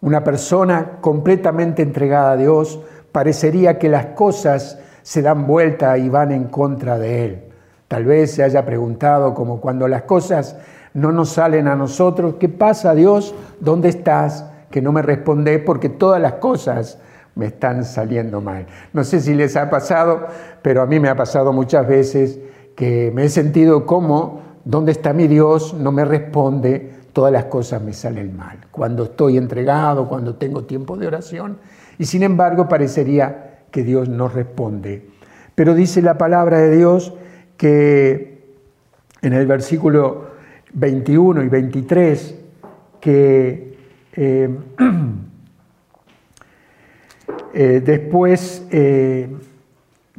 una 0.00 0.22
persona 0.24 0.98
completamente 1.00 1.82
entregada 1.82 2.32
a 2.32 2.36
Dios, 2.36 2.80
parecería 3.10 3.78
que 3.78 3.88
las 3.88 4.06
cosas 4.06 4.78
se 5.02 5.22
dan 5.22 5.46
vuelta 5.46 5.98
y 5.98 6.08
van 6.08 6.32
en 6.32 6.44
contra 6.44 6.98
de 6.98 7.24
él. 7.24 7.42
Tal 7.88 8.04
vez 8.04 8.32
se 8.32 8.42
haya 8.42 8.64
preguntado 8.64 9.34
como 9.34 9.60
cuando 9.60 9.86
las 9.88 10.02
cosas 10.02 10.56
no 10.94 11.12
nos 11.12 11.30
salen 11.30 11.68
a 11.68 11.76
nosotros, 11.76 12.36
¿qué 12.38 12.48
pasa 12.48 12.94
Dios? 12.94 13.34
¿Dónde 13.60 13.88
estás? 13.88 14.46
Que 14.70 14.80
no 14.80 14.92
me 14.92 15.02
responde 15.02 15.58
porque 15.58 15.88
todas 15.88 16.20
las 16.20 16.34
cosas 16.34 16.98
me 17.34 17.46
están 17.46 17.84
saliendo 17.84 18.40
mal. 18.40 18.66
No 18.92 19.04
sé 19.04 19.20
si 19.20 19.34
les 19.34 19.56
ha 19.56 19.70
pasado, 19.70 20.26
pero 20.62 20.82
a 20.82 20.86
mí 20.86 21.00
me 21.00 21.08
ha 21.08 21.16
pasado 21.16 21.52
muchas 21.52 21.86
veces 21.86 22.38
que 22.76 23.10
me 23.14 23.24
he 23.24 23.28
sentido 23.28 23.86
como, 23.86 24.42
¿dónde 24.64 24.92
está 24.92 25.12
mi 25.12 25.28
Dios? 25.28 25.74
No 25.74 25.92
me 25.92 26.04
responde, 26.04 26.92
todas 27.12 27.32
las 27.32 27.46
cosas 27.46 27.82
me 27.82 27.92
salen 27.92 28.36
mal. 28.36 28.58
Cuando 28.70 29.04
estoy 29.04 29.36
entregado, 29.36 30.08
cuando 30.08 30.36
tengo 30.36 30.64
tiempo 30.64 30.96
de 30.96 31.06
oración, 31.06 31.58
y 31.98 32.04
sin 32.04 32.22
embargo 32.22 32.68
parecería 32.68 33.64
que 33.70 33.82
Dios 33.82 34.08
no 34.08 34.28
responde. 34.28 35.08
Pero 35.54 35.74
dice 35.74 36.02
la 36.02 36.18
palabra 36.18 36.58
de 36.58 36.76
Dios 36.76 37.14
que 37.56 38.32
en 39.20 39.32
el 39.32 39.46
versículo 39.46 40.32
21 40.72 41.42
y 41.44 41.48
23, 41.48 42.34
que 43.00 43.78
eh, 44.14 44.58
eh, 47.52 47.82
después, 47.84 48.66
eh, 48.70 49.28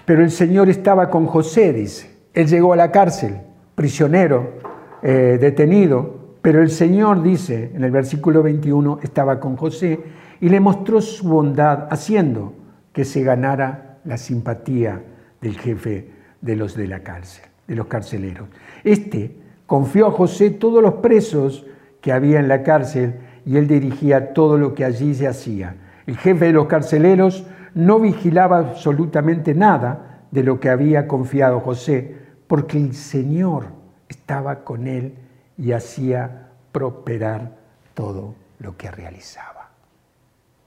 pero 0.06 0.24
el 0.24 0.32
Señor 0.32 0.70
estaba 0.70 1.10
con 1.10 1.26
José, 1.26 1.74
dice. 1.74 2.12
Él 2.34 2.48
llegó 2.48 2.74
a 2.74 2.76
la 2.76 2.92
cárcel 2.92 3.38
prisionero, 3.76 4.54
eh, 5.02 5.38
detenido, 5.40 6.36
pero 6.42 6.62
el 6.62 6.70
Señor 6.70 7.24
dice 7.24 7.72
en 7.74 7.84
el 7.84 7.92
versículo 7.92 8.44
21, 8.44 9.00
estaba 9.02 9.40
con 9.40 9.56
José 9.56 10.00
y 10.42 10.50
le 10.50 10.60
mostró 10.60 11.02
su 11.02 11.28
bondad 11.28 11.88
haciendo 11.90 12.54
que 12.92 13.06
se 13.06 13.24
ganara 13.24 14.00
la 14.06 14.18
simpatía 14.18 15.02
del 15.42 15.58
jefe 15.58 16.10
de 16.42 16.56
los 16.56 16.76
de 16.76 16.88
la 16.88 17.00
cárcel, 17.00 17.46
de 17.68 17.76
los 17.76 17.88
carceleros. 17.88 18.50
Este 18.84 19.36
confió 19.66 20.08
a 20.08 20.12
José 20.12 20.52
todos 20.52 20.84
los 20.84 20.96
presos 20.96 21.66
que 22.02 22.12
había 22.12 22.40
en 22.40 22.48
la 22.48 22.64
cárcel 22.64 23.16
y 23.46 23.58
él 23.58 23.68
dirigía 23.68 24.34
todo 24.34 24.58
lo 24.58 24.74
que 24.74 24.86
allí 24.86 25.16
se 25.16 25.28
hacía. 25.28 25.76
El 26.06 26.18
jefe 26.18 26.46
de 26.46 26.54
los 26.54 26.68
carceleros 26.68 27.46
no 27.74 28.00
vigilaba 28.00 28.60
absolutamente 28.60 29.54
nada 29.54 30.26
de 30.32 30.44
lo 30.44 30.60
que 30.60 30.70
había 30.70 31.08
confiado 31.08 31.60
José, 31.60 32.18
porque 32.48 32.78
el 32.78 32.94
Señor 32.94 33.68
estaba 34.10 34.64
con 34.64 34.88
él 34.88 35.16
y 35.58 35.72
hacía 35.72 36.50
prosperar 36.72 37.52
todo 37.94 38.36
lo 38.60 38.76
que 38.76 38.92
realizaba. 38.92 39.70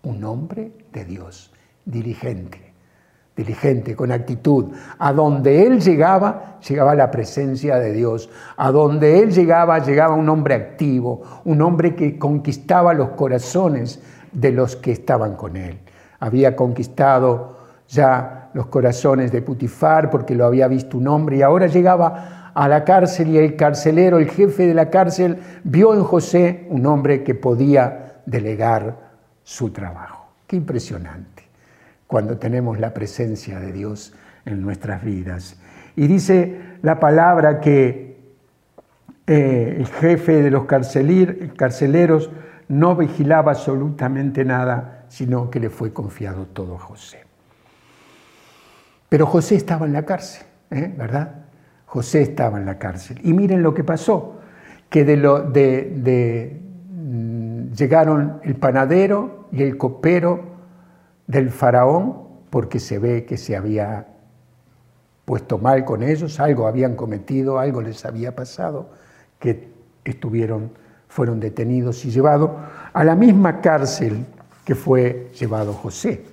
Un 0.02 0.24
hombre 0.24 0.72
de 0.92 1.04
Dios, 1.04 1.52
diligente, 1.84 2.72
diligente, 3.36 3.94
con 3.94 4.12
actitud. 4.12 4.72
A 4.98 5.12
donde 5.12 5.66
él 5.66 5.80
llegaba, 5.80 6.58
llegaba 6.66 6.94
la 6.94 7.10
presencia 7.10 7.76
de 7.76 7.92
Dios. 7.92 8.30
A 8.56 8.70
donde 8.70 9.20
él 9.20 9.32
llegaba, 9.32 9.80
llegaba 9.80 10.14
un 10.14 10.28
hombre 10.28 10.54
activo, 10.54 11.22
un 11.44 11.60
hombre 11.60 11.94
que 11.94 12.18
conquistaba 12.18 12.94
los 12.94 13.10
corazones 13.10 14.00
de 14.36 14.52
los 14.52 14.76
que 14.76 14.92
estaban 14.92 15.34
con 15.34 15.56
él. 15.56 15.78
Había 16.20 16.54
conquistado 16.54 17.56
ya 17.88 18.50
los 18.52 18.66
corazones 18.66 19.32
de 19.32 19.42
Putifar 19.42 20.10
porque 20.10 20.34
lo 20.34 20.44
había 20.44 20.68
visto 20.68 20.98
un 20.98 21.08
hombre 21.08 21.38
y 21.38 21.42
ahora 21.42 21.66
llegaba 21.66 22.52
a 22.54 22.68
la 22.68 22.84
cárcel 22.84 23.28
y 23.28 23.38
el 23.38 23.56
carcelero, 23.56 24.18
el 24.18 24.30
jefe 24.30 24.66
de 24.66 24.74
la 24.74 24.90
cárcel, 24.90 25.38
vio 25.64 25.94
en 25.94 26.02
José 26.02 26.66
un 26.68 26.84
hombre 26.86 27.22
que 27.22 27.34
podía 27.34 28.20
delegar 28.26 28.96
su 29.42 29.70
trabajo. 29.70 30.26
Qué 30.46 30.56
impresionante 30.56 31.44
cuando 32.06 32.36
tenemos 32.36 32.78
la 32.78 32.92
presencia 32.92 33.58
de 33.58 33.72
Dios 33.72 34.14
en 34.44 34.60
nuestras 34.60 35.02
vidas. 35.02 35.56
Y 35.96 36.06
dice 36.06 36.60
la 36.82 37.00
palabra 37.00 37.60
que 37.60 38.16
eh, 39.26 39.76
el 39.78 39.86
jefe 39.86 40.42
de 40.42 40.50
los 40.50 40.66
carceleros 40.66 42.30
no 42.68 42.96
vigilaba 42.96 43.52
absolutamente 43.52 44.44
nada, 44.44 45.04
sino 45.08 45.50
que 45.50 45.60
le 45.60 45.70
fue 45.70 45.92
confiado 45.92 46.46
todo 46.46 46.76
a 46.76 46.78
José. 46.78 47.24
Pero 49.08 49.26
José 49.26 49.54
estaba 49.54 49.86
en 49.86 49.92
la 49.92 50.04
cárcel, 50.04 50.46
¿eh? 50.70 50.92
¿verdad? 50.96 51.46
José 51.86 52.22
estaba 52.22 52.58
en 52.58 52.66
la 52.66 52.78
cárcel. 52.78 53.20
Y 53.22 53.32
miren 53.32 53.62
lo 53.62 53.72
que 53.72 53.84
pasó, 53.84 54.40
que 54.90 55.04
de 55.04 55.16
lo, 55.16 55.42
de, 55.42 56.60
mm, 56.90 57.72
llegaron 57.72 58.40
el 58.42 58.56
panadero 58.56 59.48
y 59.52 59.62
el 59.62 59.78
copero 59.78 60.56
del 61.26 61.50
faraón, 61.50 62.26
porque 62.50 62.80
se 62.80 62.98
ve 62.98 63.24
que 63.24 63.36
se 63.36 63.56
había 63.56 64.08
puesto 65.24 65.58
mal 65.58 65.84
con 65.84 66.02
ellos, 66.02 66.38
algo 66.40 66.66
habían 66.66 66.94
cometido, 66.94 67.58
algo 67.58 67.80
les 67.82 68.04
había 68.04 68.34
pasado, 68.34 68.90
que 69.38 69.68
estuvieron 70.04 70.70
fueron 71.08 71.40
detenidos 71.40 72.04
y 72.04 72.10
llevados 72.10 72.50
a 72.92 73.04
la 73.04 73.14
misma 73.14 73.60
cárcel 73.60 74.24
que 74.64 74.74
fue 74.74 75.30
llevado 75.38 75.72
José. 75.72 76.24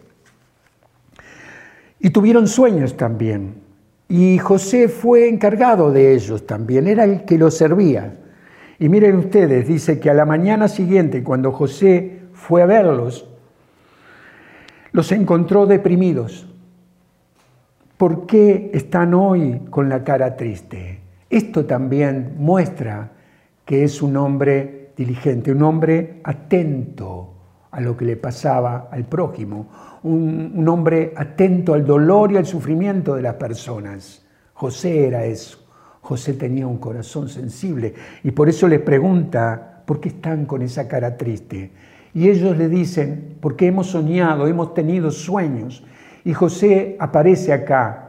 Y 2.00 2.10
tuvieron 2.10 2.48
sueños 2.48 2.98
también. 2.98 3.62
Y 4.10 4.38
José 4.40 4.90
fue 4.90 5.30
encargado 5.30 5.92
de 5.92 6.14
ellos 6.14 6.46
también, 6.46 6.88
era 6.88 7.06
el 7.06 7.26
que 7.26 7.38
los 7.38 7.56
servía. 7.56 8.14
Y 8.80 8.90
miren 8.90 9.18
ustedes, 9.18 9.68
dice 9.68 10.00
que 10.00 10.10
a 10.10 10.14
la 10.14 10.26
mañana 10.26 10.68
siguiente, 10.68 11.24
cuando 11.24 11.52
José 11.52 12.24
fue 12.34 12.62
a 12.62 12.66
verlos, 12.66 13.28
los 14.92 15.12
encontró 15.12 15.66
deprimidos. 15.66 16.48
¿Por 17.98 18.26
qué 18.26 18.72
están 18.74 19.14
hoy 19.14 19.62
con 19.70 19.88
la 19.88 20.04
cara 20.04 20.36
triste? 20.36 21.00
Esto 21.30 21.66
también 21.66 22.34
muestra 22.38 23.12
que 23.66 23.84
es 23.84 24.02
un 24.02 24.18
hombre 24.18 24.92
diligente, 24.96 25.52
un 25.52 25.64
hombre 25.64 26.22
atento 26.24 27.34
a 27.72 27.82
lo 27.82 27.98
que 27.98 28.06
le 28.06 28.18
pasaba 28.18 28.90
al 28.92 29.06
prójimo, 29.06 29.68
un, 30.04 30.68
hombre 30.68 31.14
atento 31.16 31.74
al 31.74 31.86
dolor 31.86 32.32
y 32.32 32.38
al 32.38 32.46
sufrimiento 32.46 33.16
de 33.16 33.24
las 33.24 33.36
personas. 33.36 34.26
José 34.54 35.08
era 35.08 35.26
eso. 35.26 35.60
José 36.02 36.34
tenía 36.34 36.68
un 36.68 36.78
corazón 36.78 37.30
sensible 37.30 37.94
y 38.24 38.32
por 38.32 38.50
eso 38.50 38.68
le 38.68 38.80
pregunta, 38.80 39.82
¿por 39.86 40.00
qué 40.00 40.10
están 40.10 40.46
con 40.46 40.62
esa 40.62 40.88
cara 40.88 41.18
triste? 41.18 41.72
Y 42.14 42.30
ellos 42.30 42.58
le 42.58 42.70
dicen, 42.70 43.38
porque 43.40 43.68
hemos 43.68 43.88
soñado, 43.88 44.48
hemos 44.48 44.74
tenido 44.74 45.10
sueños. 45.10 45.84
Y 46.26 46.34
José 46.34 46.96
aparece 47.00 47.54
acá 47.54 48.03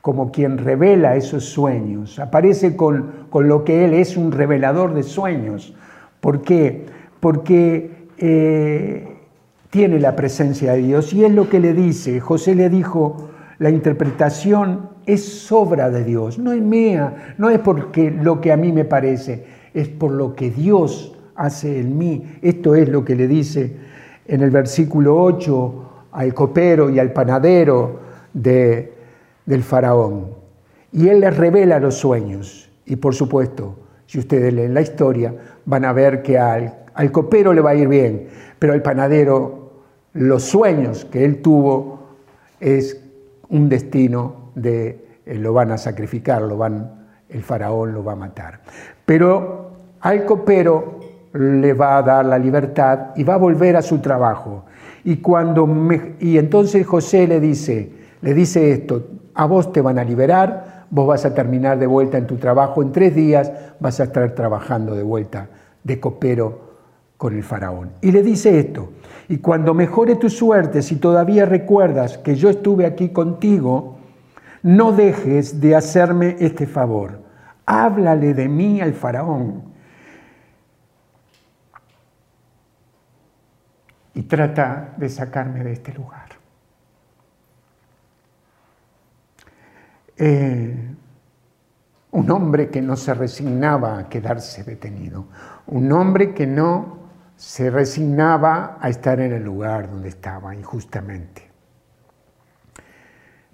como 0.00 0.32
quien 0.32 0.58
revela 0.58 1.16
esos 1.16 1.44
sueños, 1.44 2.18
aparece 2.18 2.76
con, 2.76 3.26
con, 3.28 3.48
lo 3.48 3.64
que 3.64 3.84
él 3.84 3.94
es 3.94 4.16
un 4.16 4.32
revelador 4.32 4.94
de 4.94 5.02
sueños. 5.02 5.74
¿Por 6.20 6.42
qué? 6.42 6.86
Porque 7.20 8.06
eh, 8.18 9.16
tiene 9.70 10.00
la 10.00 10.16
presencia 10.16 10.72
de 10.72 10.82
Dios 10.82 11.12
y 11.12 11.24
es 11.24 11.32
lo 11.32 11.48
que 11.48 11.60
le 11.60 11.74
dice. 11.74 12.18
José 12.20 12.54
le 12.54 12.70
dijo, 12.70 13.30
la 13.58 13.70
interpretación 13.70 14.88
es 15.06 15.50
obra 15.52 15.90
de 15.90 16.04
Dios, 16.04 16.38
no 16.38 16.52
es 16.52 16.62
mía, 16.62 17.34
no 17.38 17.50
es 17.50 17.58
porque 17.58 18.10
lo 18.10 18.40
que 18.40 18.52
a 18.52 18.56
mí 18.56 18.72
me 18.72 18.84
parece, 18.84 19.44
es 19.74 19.88
por 19.88 20.12
lo 20.12 20.34
que 20.34 20.50
Dios 20.50 21.16
hace 21.34 21.80
en 21.80 21.98
mí. 21.98 22.24
Esto 22.42 22.74
es 22.74 22.88
lo 22.88 23.04
que 23.04 23.16
le 23.16 23.28
dice 23.28 23.76
en 24.26 24.42
el 24.42 24.50
versículo 24.50 25.22
8 25.22 25.86
al 26.12 26.34
copero 26.34 26.90
y 26.90 26.98
al 26.98 27.12
panadero 27.12 28.00
de, 28.32 28.99
del 29.50 29.62
faraón. 29.62 30.28
Y 30.92 31.08
él 31.08 31.20
les 31.20 31.36
revela 31.36 31.78
los 31.78 31.96
sueños. 31.96 32.70
Y 32.86 32.96
por 32.96 33.14
supuesto, 33.14 33.76
si 34.06 34.18
ustedes 34.18 34.54
leen 34.54 34.72
la 34.72 34.80
historia, 34.80 35.34
van 35.66 35.84
a 35.84 35.92
ver 35.92 36.22
que 36.22 36.38
al, 36.38 36.84
al 36.94 37.12
copero 37.12 37.52
le 37.52 37.60
va 37.60 37.70
a 37.70 37.74
ir 37.74 37.88
bien, 37.88 38.28
pero 38.58 38.72
al 38.72 38.82
panadero 38.82 39.72
los 40.14 40.44
sueños 40.44 41.04
que 41.04 41.24
él 41.24 41.42
tuvo 41.42 42.00
es 42.58 43.00
un 43.48 43.68
destino 43.68 44.50
de 44.54 45.20
eh, 45.26 45.34
lo 45.34 45.52
van 45.52 45.70
a 45.70 45.78
sacrificar, 45.78 46.42
lo 46.42 46.56
van, 46.56 47.06
el 47.28 47.42
faraón 47.42 47.92
lo 47.92 48.02
va 48.02 48.12
a 48.12 48.16
matar. 48.16 48.60
Pero 49.06 49.70
al 50.00 50.24
copero 50.24 51.00
le 51.34 51.72
va 51.74 51.98
a 51.98 52.02
dar 52.02 52.24
la 52.24 52.38
libertad 52.38 53.10
y 53.16 53.24
va 53.24 53.34
a 53.34 53.38
volver 53.38 53.76
a 53.76 53.82
su 53.82 54.00
trabajo. 54.00 54.64
Y, 55.04 55.18
cuando 55.18 55.68
y 56.18 56.38
entonces 56.38 56.86
José 56.86 57.26
le 57.26 57.40
dice, 57.40 57.92
le 58.20 58.34
dice 58.34 58.72
esto, 58.72 59.06
a 59.40 59.46
vos 59.46 59.72
te 59.72 59.80
van 59.80 59.98
a 59.98 60.04
liberar, 60.04 60.84
vos 60.90 61.06
vas 61.06 61.24
a 61.24 61.32
terminar 61.32 61.78
de 61.78 61.86
vuelta 61.86 62.18
en 62.18 62.26
tu 62.26 62.36
trabajo, 62.36 62.82
en 62.82 62.92
tres 62.92 63.14
días 63.14 63.50
vas 63.80 63.98
a 63.98 64.04
estar 64.04 64.32
trabajando 64.32 64.94
de 64.94 65.02
vuelta 65.02 65.48
de 65.82 65.98
copero 65.98 66.60
con 67.16 67.34
el 67.34 67.42
faraón. 67.42 67.92
Y 68.02 68.12
le 68.12 68.22
dice 68.22 68.58
esto, 68.58 68.90
y 69.30 69.38
cuando 69.38 69.72
mejore 69.72 70.16
tu 70.16 70.28
suerte, 70.28 70.82
si 70.82 70.96
todavía 70.96 71.46
recuerdas 71.46 72.18
que 72.18 72.34
yo 72.34 72.50
estuve 72.50 72.84
aquí 72.84 73.08
contigo, 73.08 73.96
no 74.62 74.92
dejes 74.92 75.58
de 75.58 75.74
hacerme 75.74 76.36
este 76.38 76.66
favor. 76.66 77.20
Háblale 77.64 78.34
de 78.34 78.46
mí 78.46 78.82
al 78.82 78.92
faraón 78.92 79.62
y 84.12 84.20
trata 84.20 84.92
de 84.98 85.08
sacarme 85.08 85.64
de 85.64 85.72
este 85.72 85.94
lugar. 85.94 86.39
Eh, 90.22 90.76
un 92.10 92.30
hombre 92.30 92.68
que 92.68 92.82
no 92.82 92.94
se 92.94 93.14
resignaba 93.14 93.98
a 93.98 94.08
quedarse 94.10 94.64
detenido, 94.64 95.28
un 95.68 95.90
hombre 95.92 96.34
que 96.34 96.46
no 96.46 96.98
se 97.36 97.70
resignaba 97.70 98.76
a 98.82 98.90
estar 98.90 99.18
en 99.18 99.32
el 99.32 99.42
lugar 99.42 99.90
donde 99.90 100.10
estaba 100.10 100.54
injustamente. 100.54 101.48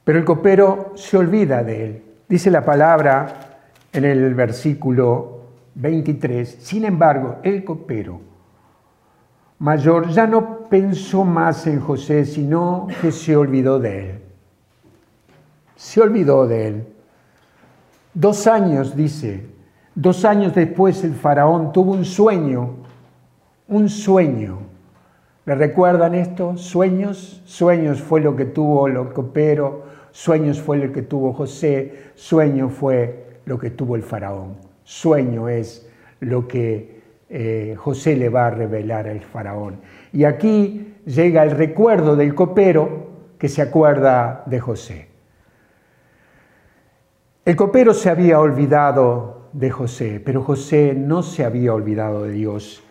Pero 0.02 0.18
el 0.18 0.24
copero 0.24 0.92
se 0.96 1.16
olvida 1.16 1.62
de 1.62 1.85
él. 1.85 2.05
Dice 2.29 2.50
la 2.50 2.64
palabra 2.64 3.61
en 3.92 4.05
el 4.05 4.35
versículo 4.35 5.42
23, 5.76 6.48
sin 6.48 6.85
embargo, 6.85 7.37
el 7.44 7.62
copero 7.62 8.20
mayor 9.61 10.09
ya 10.09 10.26
no 10.26 10.68
pensó 10.68 11.24
más 11.24 11.64
en 11.68 11.79
José, 11.79 12.24
sino 12.24 12.88
que 13.00 13.12
se 13.12 13.37
olvidó 13.37 13.79
de 13.79 14.11
él. 14.11 14.26
Se 15.87 16.01
olvidó 16.01 16.49
de 16.49 16.66
él. 16.66 16.87
Dos 18.12 18.49
años, 18.49 18.96
dice, 18.96 19.46
dos 19.94 20.25
años 20.25 20.53
después 20.53 21.05
el 21.05 21.14
faraón 21.14 21.70
tuvo 21.70 21.92
un 21.92 22.05
sueño, 22.05 22.70
un 23.68 23.88
sueño. 23.88 24.59
¿Le 25.44 25.55
recuerdan 25.55 26.16
esto? 26.16 26.57
Sueños, 26.57 27.40
sueños 27.44 28.03
fue 28.03 28.20
lo 28.20 28.35
que 28.35 28.46
tuvo 28.46 28.88
el 28.88 29.12
copero, 29.12 29.85
sueños 30.11 30.61
fue 30.61 30.79
lo 30.79 30.92
que 30.92 31.03
tuvo 31.03 31.33
José, 31.33 32.11
sueño 32.16 32.68
fue 32.68 33.38
lo 33.44 33.57
que 33.57 33.70
tuvo 33.70 33.94
el 33.94 34.03
faraón. 34.03 34.57
Sueño 34.83 35.49
es 35.49 35.88
lo 36.18 36.49
que 36.49 37.01
eh, 37.29 37.77
José 37.79 38.16
le 38.16 38.29
va 38.29 38.49
a 38.49 38.51
revelar 38.51 39.07
al 39.07 39.20
faraón. 39.20 39.77
Y 40.12 40.25
aquí 40.25 40.96
llega 41.05 41.44
el 41.44 41.53
recuerdo 41.53 42.16
del 42.16 42.35
copero 42.35 43.07
que 43.38 43.49
se 43.49 43.62
acuerda 43.62 44.42
de 44.46 44.59
José. 44.59 45.15
El 47.46 47.54
copero 47.54 47.94
se 47.94 48.11
había 48.11 48.40
olvidado 48.40 49.42
de 49.52 49.70
José, 49.70 50.20
pero 50.24 50.42
José 50.42 50.94
no 50.96 51.22
se 51.22 51.44
había 51.44 51.72
olvidado 51.72 52.24
de 52.24 52.32
Dios. 52.32 52.82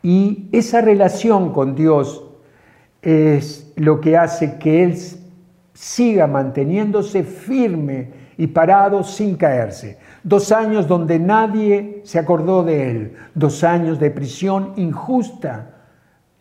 Y 0.00 0.48
esa 0.52 0.80
relación 0.80 1.52
con 1.52 1.74
Dios 1.74 2.24
es 3.02 3.72
lo 3.74 4.00
que 4.00 4.16
hace 4.16 4.58
que 4.58 4.84
él 4.84 4.96
siga 5.74 6.28
manteniéndose 6.28 7.24
firme 7.24 8.12
y 8.36 8.46
parado 8.46 9.02
sin 9.02 9.34
caerse. 9.34 9.98
Dos 10.22 10.52
años 10.52 10.86
donde 10.86 11.18
nadie 11.18 12.02
se 12.04 12.20
acordó 12.20 12.62
de 12.62 12.92
él, 12.92 13.16
dos 13.34 13.64
años 13.64 13.98
de 13.98 14.12
prisión 14.12 14.74
injusta, 14.76 15.74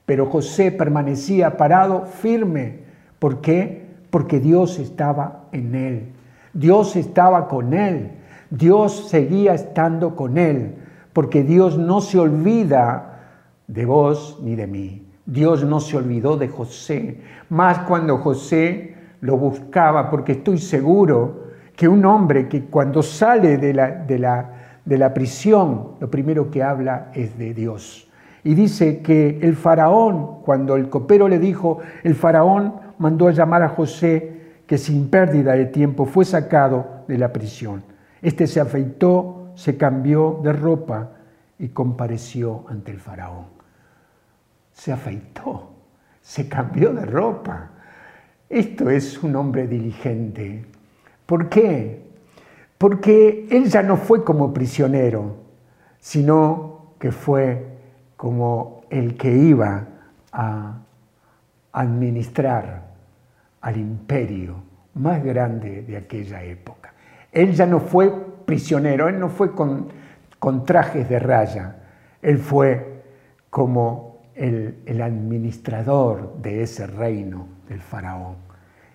pero 0.06 0.28
José 0.28 0.72
permanecía 0.72 1.58
parado 1.58 2.06
firme. 2.06 2.82
¿Por 3.18 3.42
qué? 3.42 3.88
Porque 4.12 4.40
Dios 4.40 4.78
estaba 4.78 5.46
en 5.52 5.74
él, 5.74 6.12
Dios 6.58 6.96
estaba 6.96 7.48
con 7.48 7.72
él, 7.76 8.14
Dios 8.50 9.10
seguía 9.10 9.54
estando 9.54 10.16
con 10.16 10.40
él, 10.40 10.74
porque 11.14 11.44
Dios 11.44 11.78
no 11.78 12.02
se 12.02 12.18
olvida 12.18 13.20
de 13.68 13.86
vos 13.86 14.40
ni 14.42 14.56
de 14.56 14.66
mí. 14.66 15.08
Dios 15.24 15.64
no 15.64 15.80
se 15.80 15.98
olvidó 15.98 16.36
de 16.36 16.48
José, 16.48 17.22
más 17.50 17.80
cuando 17.80 18.18
José 18.18 18.96
lo 19.22 19.38
buscaba, 19.38 20.10
porque 20.10 20.32
estoy 20.32 20.58
seguro 20.58 21.44
que 21.76 21.88
un 21.88 22.04
hombre 22.06 22.48
que 22.48 22.64
cuando 22.64 23.04
sale 23.04 23.58
de 23.58 23.74
la, 23.76 23.92
de 23.92 24.18
la, 24.18 24.50
de 24.84 24.98
la 24.98 25.14
prisión, 25.14 25.92
lo 26.00 26.10
primero 26.10 26.50
que 26.50 26.64
habla 26.64 27.12
es 27.14 27.38
de 27.38 27.54
Dios. 27.54 28.10
Y 28.44 28.56
dice 28.56 29.04
que 29.04 29.38
el 29.44 29.56
faraón, 29.56 30.42
cuando 30.44 30.76
el 30.76 30.90
copero 30.90 31.28
le 31.28 31.38
dijo, 31.38 31.82
el 32.04 32.16
faraón 32.16 32.74
mandó 32.98 33.28
a 33.28 33.32
llamar 33.32 33.62
a 33.62 33.70
José, 33.70 34.37
que 34.68 34.78
sin 34.78 35.10
pérdida 35.10 35.54
de 35.54 35.66
tiempo 35.66 36.06
fue 36.06 36.26
sacado 36.26 37.06
de 37.08 37.18
la 37.18 37.34
prisión. 37.34 37.84
Este 38.22 38.46
se 38.46 38.60
afeitó, 38.60 39.54
se 39.56 39.78
cambió 39.78 40.40
de 40.44 40.54
ropa 40.54 41.10
y 41.58 41.70
compareció 41.70 42.66
ante 42.68 42.92
el 42.92 43.00
faraón. 43.00 43.46
Se 44.74 44.92
afeitó, 44.92 45.72
se 46.22 46.48
cambió 46.48 46.94
de 46.94 47.06
ropa 47.06 47.72
esto 48.50 48.90
es 48.90 49.22
un 49.24 49.36
hombre 49.36 49.68
diligente. 49.68 50.66
¿Por 51.26 51.50
qué? 51.50 52.08
Porque 52.78 53.48
él 53.50 53.66
ya 53.66 53.84
no 53.84 53.98
fue 53.98 54.24
como 54.24 54.54
prisionero, 54.54 55.36
sino 56.00 56.94
que 57.00 57.12
fue 57.12 57.66
como 58.16 58.82
el 58.90 59.18
que 59.18 59.36
iba 59.36 59.86
a 60.32 60.78
administrar 61.74 62.87
al 63.68 63.76
imperio 63.76 64.64
más 64.94 65.22
grande 65.22 65.82
de 65.82 65.98
aquella 65.98 66.42
época. 66.42 66.94
Él 67.34 67.52
ya 67.52 67.66
no 67.66 67.82
fue 67.82 68.10
prisionero, 68.46 69.10
él 69.10 69.20
no 69.20 69.28
fue 69.28 69.54
con, 69.54 69.90
trajes 70.66 71.10
de 71.10 71.20
raya, 71.20 71.76
él 72.22 72.38
fue 72.38 73.02
como 73.50 74.22
el 74.36 75.02
administrador 75.02 76.38
de 76.42 76.64
ese 76.64 76.88
reino 76.88 77.50
del 77.68 77.82
faraón. 77.82 78.36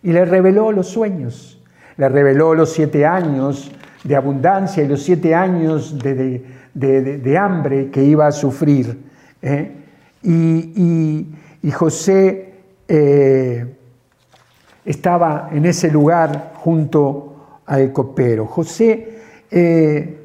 Y 0.02 0.10
le 0.10 0.24
reveló 0.24 0.72
los 0.72 0.88
sueños, 0.88 1.62
le 1.98 2.08
reveló 2.08 2.54
los 2.54 2.72
siete 2.72 3.04
años 3.04 3.70
de 4.04 4.16
abundancia 4.16 4.82
y 4.82 4.88
los 4.88 5.02
siete 5.02 5.34
años 5.34 5.98
de, 5.98 7.38
hambre 7.38 7.90
que 7.90 8.02
iba 8.02 8.26
a 8.26 8.32
sufrir. 8.32 8.98
¿eh? 9.42 9.70
Y, 10.22 11.70
José 11.70 12.54
eh, 12.88 13.76
estaba 14.84 15.48
en 15.52 15.66
ese 15.66 15.90
lugar 15.90 16.52
junto 16.56 17.60
al 17.66 17.92
copero. 17.92 18.46
José, 18.46 19.18
eh, 19.50 20.18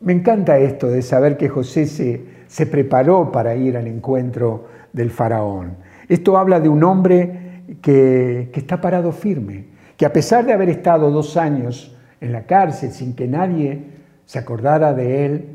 me 0.00 0.12
encanta 0.12 0.58
esto 0.58 0.88
de 0.88 1.02
saber 1.02 1.36
que 1.36 1.48
José 1.48 1.86
se, 1.86 2.24
se 2.46 2.66
preparó 2.66 3.32
para 3.32 3.54
ir 3.54 3.76
al 3.76 3.86
encuentro 3.86 4.66
del 4.92 5.10
faraón. 5.10 5.76
Esto 6.08 6.36
habla 6.38 6.60
de 6.60 6.68
un 6.68 6.84
hombre 6.84 7.44
que, 7.80 8.50
está 8.54 8.80
parado 8.80 9.12
firme, 9.12 9.66
que 9.96 10.06
a 10.06 10.12
pesar 10.12 10.44
de 10.44 10.52
haber 10.52 10.68
estado 10.68 11.10
dos 11.10 11.36
años 11.36 11.96
en 12.20 12.32
la 12.32 12.44
cárcel 12.44 12.90
sin 12.92 13.14
que 13.14 13.26
nadie 13.26 13.84
se 14.26 14.38
acordara 14.38 14.92
de 14.92 15.26
él, 15.26 15.48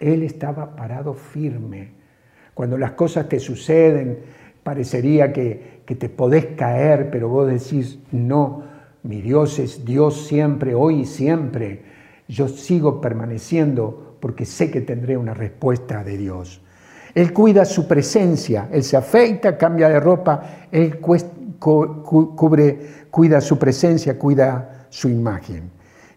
él 0.00 0.22
estaba 0.22 0.76
parado 0.76 1.14
firme. 1.14 1.92
Cuando 2.54 2.78
las 2.78 2.92
cosas 2.92 3.28
te 3.28 3.40
suceden, 3.40 4.18
parecería 4.64 5.32
que, 5.32 5.82
que 5.86 5.94
te 5.94 6.08
podés 6.08 6.46
caer, 6.56 7.10
pero 7.10 7.28
vos 7.28 7.46
decís, 7.46 8.00
no, 8.10 8.64
mi 9.04 9.20
Dios 9.20 9.58
es 9.60 9.84
Dios 9.84 10.26
siempre, 10.26 10.74
hoy 10.74 11.02
y 11.02 11.04
siempre. 11.06 11.82
Yo 12.26 12.48
sigo 12.48 13.00
permaneciendo 13.00 14.16
porque 14.18 14.46
sé 14.46 14.70
que 14.70 14.80
tendré 14.80 15.16
una 15.16 15.34
respuesta 15.34 16.02
de 16.02 16.16
Dios. 16.16 16.62
Él 17.14 17.32
cuida 17.32 17.64
su 17.64 17.86
presencia, 17.86 18.68
Él 18.72 18.82
se 18.82 18.96
afeita, 18.96 19.56
cambia 19.56 19.88
de 19.88 20.00
ropa, 20.00 20.66
Él 20.72 20.98
cubre, 20.98 22.78
cuida 23.10 23.40
su 23.40 23.58
presencia, 23.58 24.18
cuida 24.18 24.86
su 24.88 25.08
imagen. 25.08 25.70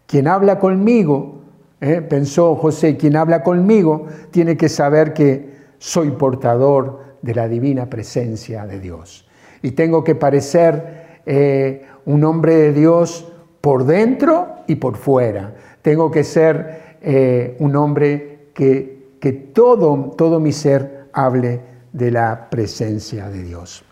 Quien 0.07 0.27
habla 0.27 0.57
conmigo, 0.57 1.41
eh, 1.79 2.01
pensó 2.01 2.55
José, 2.55 2.97
quien 2.97 3.15
habla 3.15 3.43
conmigo 3.43 4.07
tiene 4.31 4.57
que 4.57 4.69
saber 4.69 5.13
que 5.13 5.57
soy 5.77 6.11
portador 6.11 7.06
de 7.21 7.35
la 7.35 7.47
divina 7.47 7.89
presencia 7.89 8.65
de 8.65 8.79
Dios. 8.79 9.27
Y 9.61 9.71
tengo 9.71 10.03
que 10.03 10.15
parecer 10.15 11.21
eh, 11.25 11.85
un 12.05 12.23
hombre 12.23 12.55
de 12.55 12.73
Dios 12.73 13.31
por 13.61 13.85
dentro 13.85 14.47
y 14.67 14.75
por 14.75 14.97
fuera. 14.97 15.55
Tengo 15.81 16.11
que 16.11 16.23
ser 16.23 16.97
eh, 17.01 17.55
un 17.59 17.75
hombre 17.75 18.49
que 18.53 18.97
que 19.19 19.33
todo, 19.33 20.13
todo 20.17 20.39
mi 20.39 20.51
ser 20.51 21.09
hable 21.13 21.61
de 21.91 22.11
la 22.11 22.49
presencia 22.49 23.29
de 23.29 23.43
Dios. 23.43 23.83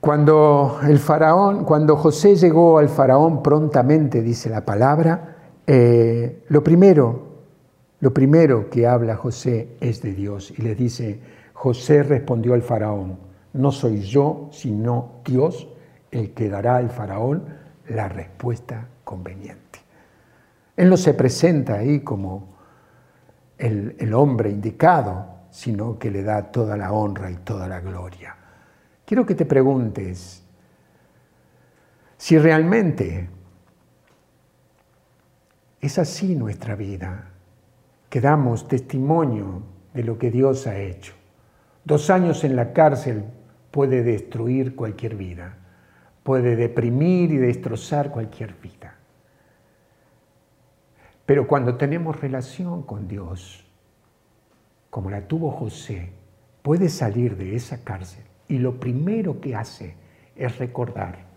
Cuando 0.00 0.80
el 0.86 0.98
faraón, 0.98 1.64
cuando 1.64 1.96
José 1.96 2.36
llegó 2.36 2.78
al 2.78 2.88
faraón 2.88 3.42
prontamente, 3.42 4.22
dice 4.22 4.48
la 4.48 4.64
palabra, 4.64 5.36
eh, 5.66 6.44
lo 6.48 6.64
primero, 6.64 7.28
lo 8.00 8.14
primero 8.14 8.70
que 8.70 8.86
habla 8.86 9.16
José 9.16 9.76
es 9.80 10.00
de 10.00 10.14
Dios 10.14 10.52
y 10.56 10.62
le 10.62 10.74
dice, 10.74 11.20
José 11.60 12.02
respondió 12.02 12.54
al 12.54 12.62
faraón, 12.62 13.18
no 13.52 13.70
soy 13.70 14.00
yo, 14.00 14.48
sino 14.50 15.20
Dios 15.26 15.68
el 16.10 16.32
que 16.32 16.48
dará 16.48 16.76
al 16.76 16.88
faraón 16.88 17.44
la 17.86 18.08
respuesta 18.08 18.88
conveniente. 19.04 19.78
Él 20.74 20.88
no 20.88 20.96
se 20.96 21.12
presenta 21.12 21.74
ahí 21.74 22.00
como 22.00 22.48
el, 23.58 24.14
hombre 24.14 24.48
indicado, 24.48 25.26
sino 25.50 25.98
que 25.98 26.10
le 26.10 26.22
da 26.22 26.50
toda 26.50 26.78
la 26.78 26.92
honra 26.92 27.30
y 27.30 27.36
toda 27.36 27.68
la 27.68 27.80
gloria. 27.80 28.34
Quiero 29.04 29.26
que 29.26 29.34
te 29.34 29.44
preguntes 29.44 30.42
si 32.16 32.38
realmente 32.38 33.28
es 35.78 35.98
así 35.98 36.34
nuestra 36.36 36.74
vida, 36.74 37.32
que 38.08 38.22
damos 38.22 38.66
testimonio 38.66 39.62
de 39.92 40.04
lo 40.04 40.16
que 40.16 40.30
Dios 40.30 40.66
ha 40.66 40.78
hecho. 40.78 41.19
Dos 41.84 42.10
años 42.10 42.44
en 42.44 42.56
la 42.56 42.72
cárcel 42.72 43.24
puede 43.70 44.02
destruir 44.02 44.76
cualquier 44.76 45.16
vida, 45.16 45.56
puede 46.22 46.56
deprimir 46.56 47.30
y 47.30 47.36
destrozar 47.38 48.10
cualquier 48.10 48.54
vida. 48.54 48.96
Pero 51.24 51.46
cuando 51.46 51.76
tenemos 51.76 52.20
relación 52.20 52.82
con 52.82 53.06
Dios, 53.06 53.64
como 54.90 55.10
la 55.10 55.26
tuvo 55.26 55.52
José, 55.52 56.12
puede 56.62 56.88
salir 56.88 57.36
de 57.36 57.54
esa 57.54 57.84
cárcel 57.84 58.24
y 58.48 58.58
lo 58.58 58.80
primero 58.80 59.40
que 59.40 59.54
hace 59.54 59.94
es 60.34 60.58
recordar 60.58 61.30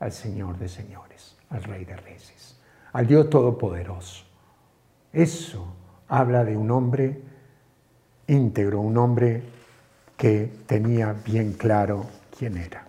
al 0.00 0.12
Señor 0.12 0.58
de 0.58 0.68
señores, 0.68 1.36
al 1.48 1.64
Rey 1.64 1.84
de 1.84 1.96
Reyes, 1.96 2.60
al 2.92 3.06
Dios 3.06 3.30
Todopoderoso. 3.30 4.26
Eso 5.12 5.74
habla 6.06 6.44
de 6.44 6.56
un 6.56 6.70
hombre 6.70 7.22
íntegro, 8.26 8.80
un 8.80 8.98
hombre 8.98 9.42
que 10.18 10.52
tenía 10.66 11.14
bien 11.24 11.54
claro 11.54 12.04
quién 12.36 12.58
era. 12.58 12.84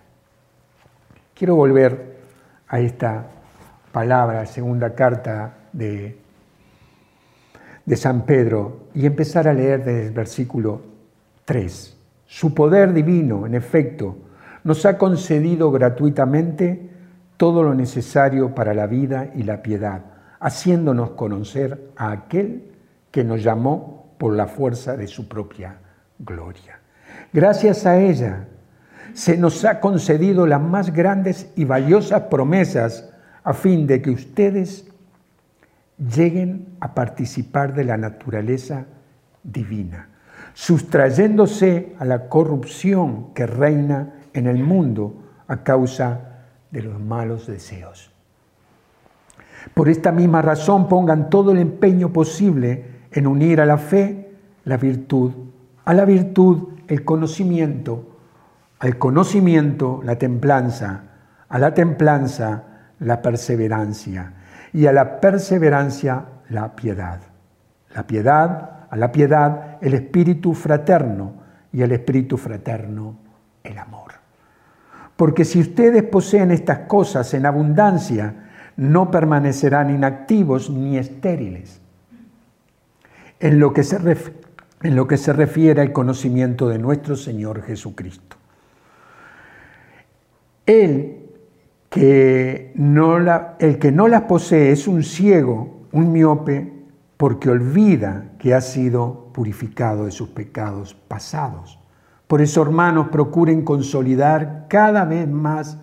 Quiero 1.33 1.55
volver 1.55 2.17
a 2.67 2.81
esta 2.81 3.27
palabra, 3.93 4.45
segunda 4.45 4.93
carta 4.93 5.53
de 5.71 6.17
de 7.89 7.97
San 7.97 8.23
Pedro 8.23 8.81
y 8.93 9.07
empezar 9.07 9.47
a 9.47 9.53
leer 9.53 9.83
desde 9.83 10.05
el 10.05 10.13
versículo 10.13 10.79
3. 11.43 11.97
Su 12.27 12.53
poder 12.53 12.93
divino, 12.93 13.47
en 13.47 13.55
efecto, 13.55 14.15
nos 14.63 14.85
ha 14.85 14.99
concedido 14.99 15.71
gratuitamente 15.71 16.87
todo 17.35 17.63
lo 17.63 17.73
necesario 17.73 18.53
para 18.53 18.75
la 18.75 18.85
vida 18.85 19.31
y 19.33 19.41
la 19.41 19.63
piedad, 19.63 20.03
haciéndonos 20.39 21.11
conocer 21.11 21.89
a 21.95 22.11
aquel 22.11 22.71
que 23.09 23.23
nos 23.23 23.41
llamó 23.41 24.13
por 24.19 24.35
la 24.35 24.45
fuerza 24.45 24.95
de 24.95 25.07
su 25.07 25.27
propia 25.27 25.79
gloria. 26.19 26.78
Gracias 27.31 27.85
a 27.85 27.99
ella 27.99 28.47
se 29.13 29.37
nos 29.37 29.65
ha 29.65 29.79
concedido 29.79 30.47
las 30.47 30.61
más 30.61 30.93
grandes 30.93 31.51
y 31.55 31.65
valiosas 31.65 32.23
promesas 32.23 33.09
a 33.43 33.53
fin 33.53 33.87
de 33.87 34.01
que 34.01 34.11
ustedes 34.11 34.85
lleguen 35.97 36.77
a 36.79 36.93
participar 36.93 37.73
de 37.73 37.83
la 37.83 37.97
naturaleza 37.97 38.85
divina, 39.43 40.09
sustrayéndose 40.53 41.95
a 41.99 42.05
la 42.05 42.29
corrupción 42.29 43.33
que 43.33 43.45
reina 43.45 44.13
en 44.33 44.47
el 44.47 44.63
mundo 44.63 45.15
a 45.47 45.63
causa 45.63 46.21
de 46.71 46.83
los 46.83 46.99
malos 46.99 47.47
deseos. 47.47 48.11
Por 49.73 49.89
esta 49.89 50.11
misma 50.11 50.41
razón 50.41 50.87
pongan 50.87 51.29
todo 51.29 51.51
el 51.51 51.57
empeño 51.57 52.13
posible 52.13 52.85
en 53.11 53.27
unir 53.27 53.59
a 53.59 53.65
la 53.65 53.77
fe 53.77 54.31
la 54.65 54.77
virtud, 54.77 55.33
a 55.83 55.93
la 55.93 56.05
virtud 56.05 56.78
el 56.89 57.05
conocimiento, 57.05 58.17
al 58.79 58.97
conocimiento 58.97 60.01
la 60.03 60.17
templanza, 60.17 61.03
a 61.47 61.59
la 61.59 61.73
templanza 61.73 62.63
la 62.99 63.21
perseverancia 63.21 64.33
y 64.73 64.87
a 64.87 64.91
la 64.91 65.21
perseverancia 65.21 66.25
la 66.49 66.75
piedad. 66.75 67.19
La 67.93 68.05
piedad, 68.05 68.87
a 68.89 68.95
la 68.97 69.11
piedad 69.11 69.77
el 69.81 69.93
espíritu 69.93 70.53
fraterno 70.53 71.33
y 71.71 71.83
al 71.83 71.91
espíritu 71.91 72.37
fraterno 72.37 73.17
el 73.63 73.77
amor. 73.77 74.13
Porque 75.15 75.45
si 75.45 75.59
ustedes 75.59 76.03
poseen 76.03 76.49
estas 76.49 76.79
cosas 76.79 77.33
en 77.35 77.45
abundancia, 77.45 78.33
no 78.77 79.11
permanecerán 79.11 79.91
inactivos 79.91 80.69
ni 80.71 80.97
estériles. 80.97 81.81
En 83.39 83.59
lo 83.59 83.73
que 83.73 83.83
se, 83.83 83.99
en 84.81 84.95
lo 84.95 85.07
que 85.07 85.17
se 85.17 85.33
refiere 85.33 85.81
al 85.81 85.91
conocimiento 85.91 86.69
de 86.69 86.79
nuestro 86.79 87.15
Señor 87.15 87.63
Jesucristo. 87.63 88.37
Él 90.65 91.19
que 91.89 92.71
no 92.75 93.19
la, 93.19 93.55
el 93.59 93.79
que 93.79 93.91
no 93.91 94.07
las 94.07 94.23
posee 94.23 94.71
es 94.71 94.87
un 94.87 95.03
ciego, 95.03 95.87
un 95.91 96.11
miope, 96.11 96.71
porque 97.17 97.49
olvida 97.49 98.31
que 98.37 98.53
ha 98.53 98.61
sido 98.61 99.29
purificado 99.33 100.05
de 100.05 100.11
sus 100.11 100.29
pecados 100.29 100.93
pasados. 100.93 101.79
Por 102.27 102.41
eso, 102.41 102.61
hermanos, 102.61 103.07
procuren 103.09 103.63
consolidar 103.63 104.67
cada 104.69 105.03
vez 105.03 105.27
más 105.27 105.79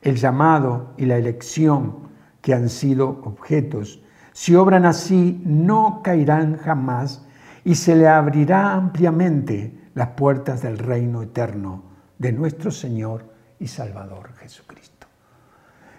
el 0.00 0.16
llamado 0.16 0.94
y 0.96 1.04
la 1.04 1.18
elección 1.18 2.08
que 2.40 2.54
han 2.54 2.70
sido 2.70 3.20
objetos. 3.24 4.02
Si 4.32 4.54
obran 4.54 4.86
así, 4.86 5.42
no 5.44 6.00
caerán 6.02 6.56
jamás 6.56 7.26
y 7.70 7.76
se 7.76 7.94
le 7.94 8.08
abrirá 8.08 8.72
ampliamente 8.72 9.72
las 9.94 10.08
puertas 10.08 10.60
del 10.60 10.76
reino 10.76 11.22
eterno 11.22 11.84
de 12.18 12.32
nuestro 12.32 12.72
Señor 12.72 13.26
y 13.60 13.68
Salvador 13.68 14.32
Jesucristo. 14.34 15.06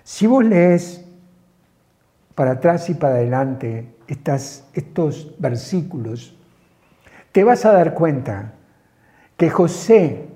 Si 0.04 0.28
vos 0.28 0.44
lees 0.44 1.06
para 2.36 2.52
atrás 2.52 2.90
y 2.90 2.96
para 2.96 3.16
adelante 3.16 3.96
estos 4.06 5.34
versículos, 5.40 6.38
te 7.32 7.46
vas 7.46 7.64
a 7.64 7.72
dar 7.72 7.94
cuenta 7.94 8.52
que 9.38 9.50
José, 9.50 10.28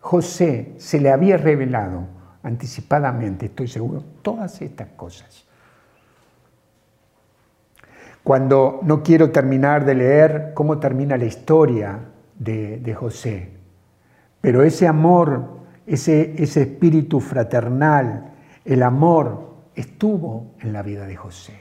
José 0.00 0.74
se 0.78 1.00
le 1.00 1.12
había 1.12 1.36
revelado 1.36 2.08
anticipadamente, 2.42 3.46
estoy 3.46 3.68
seguro, 3.68 4.02
todas 4.20 4.60
estas 4.60 4.88
cosas. 4.96 5.44
Cuando 8.24 8.80
no 8.82 9.02
quiero 9.02 9.30
terminar 9.30 9.84
de 9.84 9.94
leer 9.94 10.52
cómo 10.54 10.78
termina 10.78 11.16
la 11.16 11.24
historia 11.24 11.98
de, 12.38 12.94
José, 12.94 13.50
pero 14.40 14.62
ese 14.62 14.86
amor, 14.86 15.58
ese, 15.86 16.34
ese 16.42 16.62
espíritu 16.62 17.20
fraternal, 17.20 18.32
el 18.64 18.82
amor 18.82 19.52
estuvo 19.74 20.52
en 20.60 20.72
la 20.72 20.82
vida 20.82 21.06
de 21.06 21.16
José. 21.16 21.54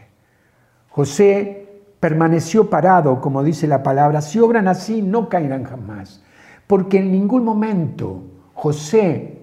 José 0.89 1.81
permaneció 1.99 2.69
parado, 2.69 3.21
como 3.21 3.43
dice 3.43 3.67
la 3.67 3.83
palabra, 3.83 4.21
si 4.21 4.39
obran 4.39 4.67
así 4.67 5.01
no 5.01 5.29
caerán 5.29 5.63
jamás, 5.63 6.23
porque 6.67 6.99
en 6.99 7.11
ningún 7.11 7.43
momento 7.43 8.23
José, 8.53 9.39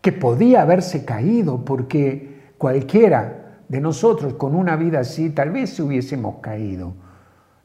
que 0.00 0.12
podía 0.12 0.62
haberse 0.62 1.04
caído, 1.04 1.64
porque 1.64 2.52
cualquiera 2.56 3.39
de 3.70 3.80
nosotros 3.80 4.34
con 4.34 4.56
una 4.56 4.74
vida 4.74 4.98
así 4.98 5.30
tal 5.30 5.50
vez 5.52 5.70
se 5.70 5.84
hubiésemos 5.84 6.38
caído, 6.40 6.92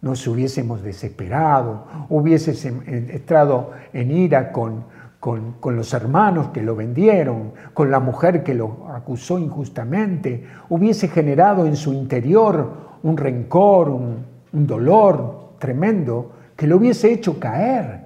nos 0.02 0.28
hubiésemos 0.28 0.84
desesperado, 0.84 1.88
hubiésemos 2.10 2.64
entrado 2.86 3.72
en 3.92 4.12
ira 4.12 4.52
con, 4.52 4.86
con, 5.20 5.76
los 5.76 5.92
hermanos 5.96 6.50
que 6.50 6.62
lo 6.62 6.76
vendieron, 6.76 7.54
con 7.74 7.90
la 7.90 8.00
mujer 8.00 8.44
que 8.44 8.54
lo 8.54 8.88
acusó 8.94 9.40
injustamente, 9.40 10.46
hubiese 10.70 11.08
generado 11.08 11.66
en 11.66 11.76
su 11.76 11.92
interior 11.92 13.00
un 13.02 13.18
rencor, 13.18 13.90
un, 13.90 14.26
un 14.54 14.68
dolor 14.68 15.56
tremendo 15.58 16.34
que 16.56 16.68
lo 16.68 16.78
hubiese 16.78 17.12
hecho 17.12 17.40
caer. 17.40 18.06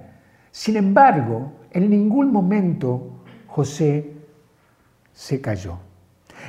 Sin 0.52 0.78
embargo, 0.78 1.52
en 1.72 1.90
ningún 1.90 2.32
momento 2.32 3.24
José 3.48 4.14
se 5.12 5.42
cayó. 5.42 5.89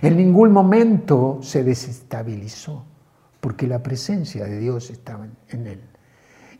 En 0.02 0.16
ningún 0.16 0.52
momento 0.52 1.38
se 1.42 1.62
desestabilizó, 1.62 2.84
porque 3.40 3.66
la 3.66 3.82
presencia 3.82 4.44
de 4.44 4.58
Dios 4.58 4.90
estaba 4.90 5.26
en 5.48 5.66
él. 5.66 5.80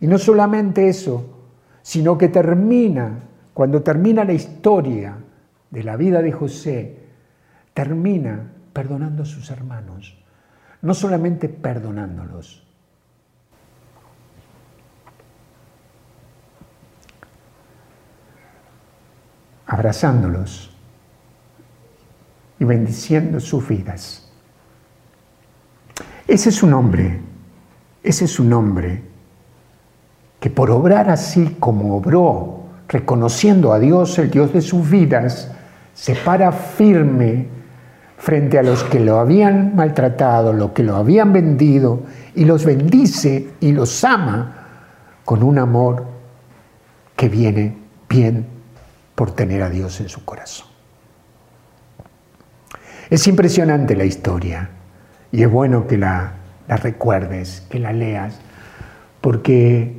Y 0.00 0.06
no 0.06 0.18
solamente 0.18 0.88
eso, 0.88 1.40
sino 1.82 2.18
que 2.18 2.28
termina 2.28 3.24
cuando 3.54 3.82
termina 3.82 4.24
la 4.24 4.32
historia 4.32 5.16
de 5.70 5.82
la 5.82 5.96
vida 5.96 6.22
de 6.22 6.32
José, 6.32 6.98
termina 7.74 8.52
perdonando 8.72 9.22
a 9.22 9.26
sus 9.26 9.50
hermanos, 9.50 10.16
no 10.82 10.94
solamente 10.94 11.48
perdonándolos, 11.48 12.66
abrazándolos 19.66 20.69
y 22.60 22.64
bendiciendo 22.64 23.40
sus 23.40 23.66
vidas. 23.66 24.30
Ese 26.28 26.50
es 26.50 26.62
un 26.62 26.74
hombre, 26.74 27.18
ese 28.04 28.26
es 28.26 28.38
un 28.38 28.52
hombre 28.52 29.02
que 30.38 30.50
por 30.50 30.70
obrar 30.70 31.10
así 31.10 31.56
como 31.58 31.96
obró 31.96 32.60
reconociendo 32.86 33.72
a 33.72 33.78
Dios, 33.78 34.18
el 34.18 34.30
Dios 34.30 34.52
de 34.52 34.60
sus 34.60 34.88
vidas, 34.88 35.50
se 35.94 36.14
para 36.14 36.52
firme 36.52 37.48
frente 38.16 38.58
a 38.58 38.62
los 38.62 38.84
que 38.84 39.00
lo 39.00 39.18
habían 39.18 39.74
maltratado, 39.74 40.52
los 40.52 40.72
que 40.72 40.82
lo 40.82 40.96
habían 40.96 41.32
vendido, 41.32 42.02
y 42.34 42.44
los 42.44 42.64
bendice 42.64 43.50
y 43.60 43.72
los 43.72 44.04
ama 44.04 44.66
con 45.24 45.42
un 45.42 45.58
amor 45.58 46.04
que 47.16 47.28
viene 47.28 47.76
bien 48.08 48.46
por 49.14 49.32
tener 49.32 49.62
a 49.62 49.70
Dios 49.70 50.00
en 50.00 50.08
su 50.08 50.24
corazón. 50.24 50.69
Es 53.10 53.26
impresionante 53.26 53.96
la 53.96 54.04
historia 54.04 54.70
y 55.32 55.42
es 55.42 55.50
bueno 55.50 55.88
que 55.88 55.98
la, 55.98 56.34
recuerdes, 56.68 57.66
que 57.68 57.80
la 57.80 57.92
leas, 57.92 58.38
porque 59.20 59.96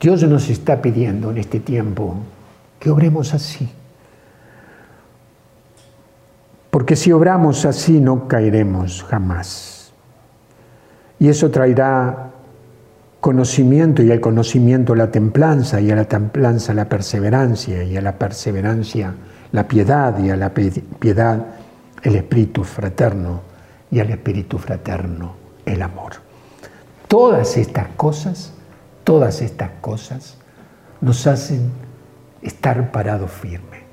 Dios 0.00 0.22
nos 0.22 0.48
está 0.48 0.80
pidiendo 0.80 1.32
en 1.32 1.38
este 1.38 1.58
tiempo 1.58 2.16
que 2.78 2.90
obremos 2.90 3.34
así. 3.34 3.68
Porque 6.70 6.94
si 6.94 7.10
obramos 7.10 7.64
así 7.64 8.00
no 8.00 8.28
caeremos 8.28 9.02
jamás. 9.02 9.92
Y 11.18 11.28
eso 11.28 11.50
traerá 11.50 12.30
conocimiento 13.20 14.02
y 14.02 14.12
al 14.12 14.20
conocimiento 14.20 14.94
la 14.94 15.10
templanza 15.10 15.80
y 15.80 15.90
a 15.90 15.96
la 15.96 16.04
templanza 16.04 16.74
la 16.74 16.88
perseverancia 16.88 17.82
y 17.82 17.96
a 17.96 18.00
la 18.00 18.18
perseverancia 18.18 19.14
la 19.50 19.66
piedad 19.66 20.18
y 20.18 20.30
a 20.30 20.36
la 20.36 20.52
piedad 20.52 21.46
el 22.04 22.14
espíritu 22.14 22.62
fraterno 22.62 23.40
y 23.90 23.98
al 23.98 24.10
espíritu 24.10 24.58
fraterno 24.58 25.34
el 25.66 25.82
amor. 25.82 26.12
Todas 27.08 27.56
estas 27.56 27.88
cosas 27.96 28.54
Todas 29.04 29.42
estas 29.42 29.70
cosas 29.82 30.38
nos 31.02 31.26
hacen 31.26 31.70
estar 32.40 32.90
parados 32.90 33.30
firme. 33.30 33.84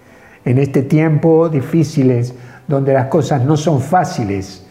En 0.46 0.58
este 0.58 0.82
tiempo 0.82 1.50
difíciles, 1.50 2.34
donde 2.68 2.94
las 2.94 3.08
cosas 3.08 3.44
no 3.44 3.58
son 3.58 3.82
fáciles, 3.82 4.66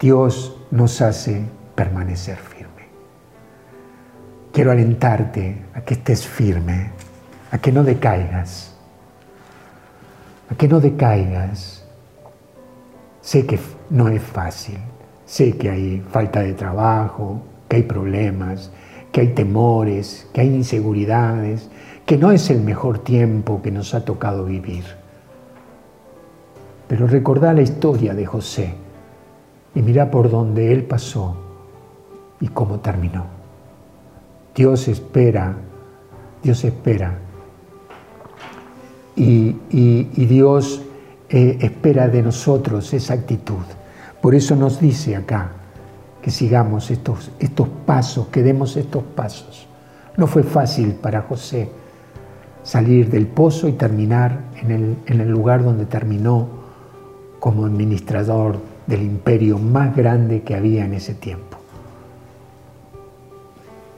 Dios 0.00 0.56
nos 0.70 1.02
hace 1.02 1.44
permanecer 1.74 2.38
firme. 2.38 2.88
Quiero 4.52 4.72
alentarte 4.72 5.62
a 5.74 5.82
que 5.82 5.94
estés 5.94 6.26
firme, 6.26 6.90
a 7.50 7.58
que 7.58 7.70
no 7.72 7.84
decaigas, 7.84 8.71
que 10.56 10.68
no 10.68 10.80
decaigas. 10.80 11.84
Sé 13.20 13.46
que 13.46 13.58
no 13.90 14.08
es 14.08 14.22
fácil, 14.22 14.78
Sé 15.32 15.56
que 15.56 15.70
hay 15.70 16.02
falta 16.10 16.40
de 16.40 16.52
trabajo, 16.52 17.40
que 17.66 17.76
hay 17.76 17.82
problemas, 17.84 18.70
que 19.12 19.22
hay 19.22 19.28
temores, 19.28 20.28
que 20.34 20.42
hay 20.42 20.48
inseguridades, 20.48 21.70
que 22.04 22.18
no 22.18 22.32
es 22.32 22.50
el 22.50 22.60
mejor 22.60 22.98
tiempo 22.98 23.62
que 23.62 23.70
nos 23.70 23.94
ha 23.94 24.04
tocado 24.04 24.44
vivir. 24.44 24.84
Pero 26.86 27.06
recordá 27.06 27.54
la 27.54 27.62
historia 27.62 28.12
de 28.12 28.26
José 28.26 28.74
y 29.74 29.80
mira 29.80 30.10
por 30.10 30.30
donde 30.30 30.70
él 30.70 30.84
pasó 30.84 31.34
y 32.38 32.48
cómo 32.48 32.80
terminó. 32.80 33.24
Dios 34.54 34.86
espera, 34.86 35.56
Dios 36.42 36.62
espera. 36.62 37.18
Y, 39.14 39.52
Dios 40.26 40.82
eh, 41.28 41.58
espera 41.60 42.08
de 42.08 42.22
nosotros 42.22 42.92
esa 42.94 43.14
actitud. 43.14 43.64
Por 44.20 44.34
eso 44.34 44.56
nos 44.56 44.80
dice 44.80 45.16
acá 45.16 45.52
que 46.22 46.30
sigamos 46.30 46.90
estos, 46.90 47.30
estos 47.38 47.68
pasos, 47.84 48.28
que 48.28 48.42
demos 48.42 48.76
estos 48.76 49.02
pasos. 49.02 49.66
No 50.16 50.26
fue 50.26 50.42
fácil 50.42 50.92
para 50.92 51.22
José 51.22 51.68
salir 52.62 53.10
del 53.10 53.26
pozo 53.26 53.66
y 53.68 53.72
terminar 53.72 54.40
en 54.62 54.70
el, 54.70 54.96
en 55.06 55.20
el 55.20 55.28
lugar 55.28 55.64
donde 55.64 55.84
terminó 55.86 56.46
como 57.40 57.66
administrador 57.66 58.60
del 58.86 59.02
imperio 59.02 59.58
más 59.58 59.96
grande 59.96 60.42
que 60.42 60.54
había 60.54 60.84
en 60.84 60.94
ese 60.94 61.14
tiempo. 61.14 61.58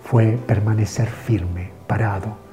Fue 0.03 0.39
permanecer 0.47 1.09
firme, 1.09 1.71
parado, 1.87 2.44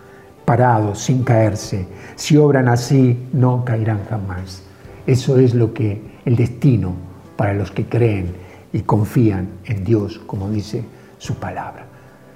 parado, 0.45 0.95
sin 0.95 1.23
caerse. 1.23 1.87
Si 2.15 2.37
obran 2.37 2.67
así, 2.67 3.27
no 3.33 3.63
caerán 3.65 4.01
jamás. 4.09 4.63
Eso 5.07 5.37
es 5.37 5.53
lo 5.53 5.73
que 5.73 6.01
el 6.25 6.35
destino 6.35 6.93
para 7.35 7.53
los 7.53 7.71
que 7.71 7.85
creen 7.85 8.33
y 8.73 8.81
confían 8.81 9.49
en 9.65 9.83
Dios, 9.83 10.19
como 10.27 10.49
dice 10.49 10.83
su 11.17 11.35
palabra. 11.35 11.85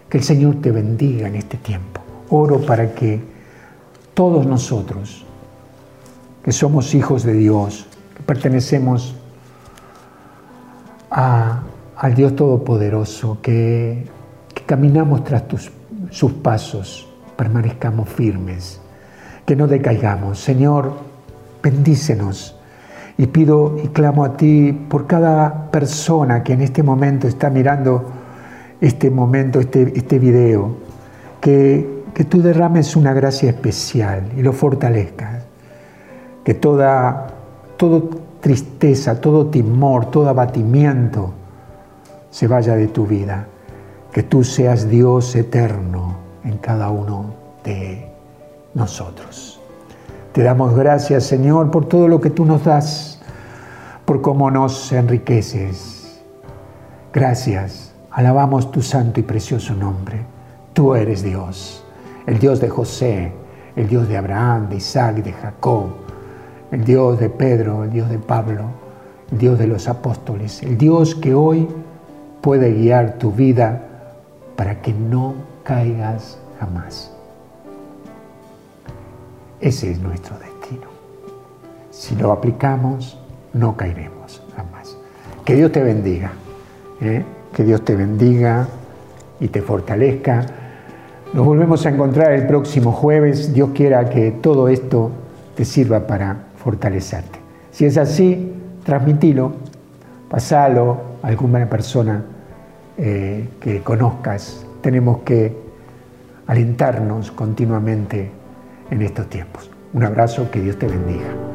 Que 0.10 0.18
el 0.18 0.24
Señor 0.24 0.62
te 0.62 0.72
bendiga 0.72 1.28
en 1.28 1.36
este 1.36 1.58
tiempo. 1.58 2.02
Oro 2.30 2.60
para 2.62 2.94
que 2.94 3.22
todos 4.14 4.46
nosotros, 4.46 5.26
que 6.44 6.52
somos 6.52 6.96
hijos 6.96 7.24
de 7.24 7.34
Dios, 7.34 7.86
que 8.16 8.24
pertenecemos 8.24 9.16
al 11.10 12.16
Dios 12.16 12.36
Todopoderoso, 12.36 13.40
que, 13.42 14.08
caminamos 14.66 15.24
tras 15.24 15.44
sus 16.10 16.32
pasos, 16.34 17.08
permanezcamos 17.36 18.10
firmes, 18.10 18.80
que 19.46 19.56
no 19.56 19.68
decaigamos. 19.68 20.40
Señor, 20.40 20.94
bendícenos. 21.62 22.56
Y 23.18 23.28
pido 23.28 23.78
y 23.82 23.88
clamo 23.90 24.26
a 24.26 24.36
ti 24.36 24.74
por 24.74 25.08
cada 25.08 25.72
persona 25.72 26.44
que 26.44 26.54
en 26.54 26.62
este 26.62 26.84
momento 26.84 27.28
está 27.28 27.50
mirando 27.50 28.12
este 28.82 29.10
momento, 29.10 29.60
este, 29.60 29.94
este 29.96 30.20
video, 30.20 30.76
que, 31.40 32.04
que 32.14 32.26
tú 32.26 32.42
derrames 32.42 32.96
una 32.96 33.14
gracia 33.14 33.50
especial 33.50 34.24
y 34.36 34.42
lo 34.42 34.52
fortalezcas, 34.52 35.46
que 36.44 36.54
toda, 36.56 37.28
todo 37.78 38.10
tristeza, 38.42 39.22
todo 39.22 39.48
temor, 39.48 40.12
todo 40.12 40.28
abatimiento 40.28 41.34
se 42.30 42.48
vaya 42.48 42.76
de 42.76 42.88
tu 42.88 43.08
vida, 43.08 43.48
que 44.12 44.24
tú 44.24 44.44
seas 44.44 44.90
Dios 44.90 45.36
eterno 45.38 46.25
en 46.46 46.58
cada 46.60 46.90
uno 46.90 47.34
de 47.64 48.08
nosotros. 48.74 49.60
Te 50.32 50.44
damos 50.44 50.76
gracias, 50.76 51.24
Señor, 51.24 51.72
por 51.72 51.88
todo 51.88 52.08
lo 52.08 52.22
que 52.22 52.30
tú 52.30 52.46
nos 52.46 52.64
das, 52.64 53.20
por 54.06 54.22
cómo 54.22 54.52
nos 54.52 54.92
enriqueces. 54.92 56.22
Gracias. 57.14 57.94
Alabamos 58.12 58.72
tu 58.72 58.82
santo 58.82 59.20
y 59.20 59.24
precioso 59.24 59.74
nombre. 59.74 60.26
Tú 60.74 60.96
eres 60.96 61.24
Dios, 61.24 61.84
el 62.26 62.38
Dios 62.38 62.60
de 62.60 62.70
José, 62.70 63.32
el 63.76 63.88
Dios 63.88 64.08
de 64.08 64.18
Abraham, 64.18 64.70
de 64.70 64.76
Isaac, 64.76 65.16
de 65.18 65.34
Jacob, 65.34 65.88
el 66.72 66.84
Dios 66.84 67.20
de 67.20 67.30
Pedro, 67.30 67.86
el 67.86 67.92
Dios 67.92 68.10
de 68.10 68.20
Pablo, 68.20 68.64
el 69.32 69.38
Dios 69.38 69.58
de 69.58 69.68
los 69.68 69.88
apóstoles, 69.88 70.62
el 70.64 70.78
Dios 70.78 71.16
que 71.16 71.34
hoy 71.34 71.68
puede 72.42 72.74
guiar 72.74 73.18
tu 73.18 73.32
vida 73.32 73.82
para 74.56 74.82
que 74.82 74.94
no 74.94 75.34
caigas 75.66 76.38
jamás. 76.60 77.12
Ese 79.60 79.92
es 79.92 80.00
nuestro 80.00 80.38
destino. 80.38 80.88
Si 81.92 82.16
lo 82.16 82.32
aplicamos, 82.32 83.18
no 83.54 83.76
caeremos 83.76 84.42
jamás. 84.56 84.96
Que 85.44 85.56
Dios 85.56 85.72
te 85.72 85.84
bendiga. 85.84 86.32
¿eh? 87.02 87.26
Que 87.54 87.64
Dios 87.64 87.84
te 87.84 87.96
bendiga 87.96 88.68
y 89.40 89.48
te 89.48 89.62
fortalezca. 89.62 90.46
Nos 91.34 91.46
volvemos 91.46 91.86
a 91.86 91.90
encontrar 91.90 92.32
el 92.34 92.46
próximo 92.46 92.92
jueves. 92.92 93.54
Dios 93.54 93.72
quiera 93.74 94.08
que 94.10 94.32
todo 94.32 94.70
esto 94.70 95.12
te 95.56 95.66
sirva 95.66 96.06
para 96.06 96.44
fortalecerte. 96.58 97.40
Si 97.72 97.86
es 97.86 97.98
así, 97.98 98.54
transmitilo, 98.84 99.52
pasalo 100.30 100.98
a 101.24 101.28
alguna 101.28 101.68
persona 101.68 102.24
eh, 102.98 103.50
que 103.60 103.82
conozcas. 103.82 104.66
Tenemos 104.86 105.24
que 105.24 105.52
alentarnos 106.46 107.32
continuamente 107.32 108.30
en 108.92 109.02
estos 109.02 109.28
tiempos. 109.30 109.72
Un 109.94 110.04
abrazo, 110.04 110.52
que 110.52 110.62
Dios 110.62 110.78
te 110.78 110.88
bendiga. 110.88 111.55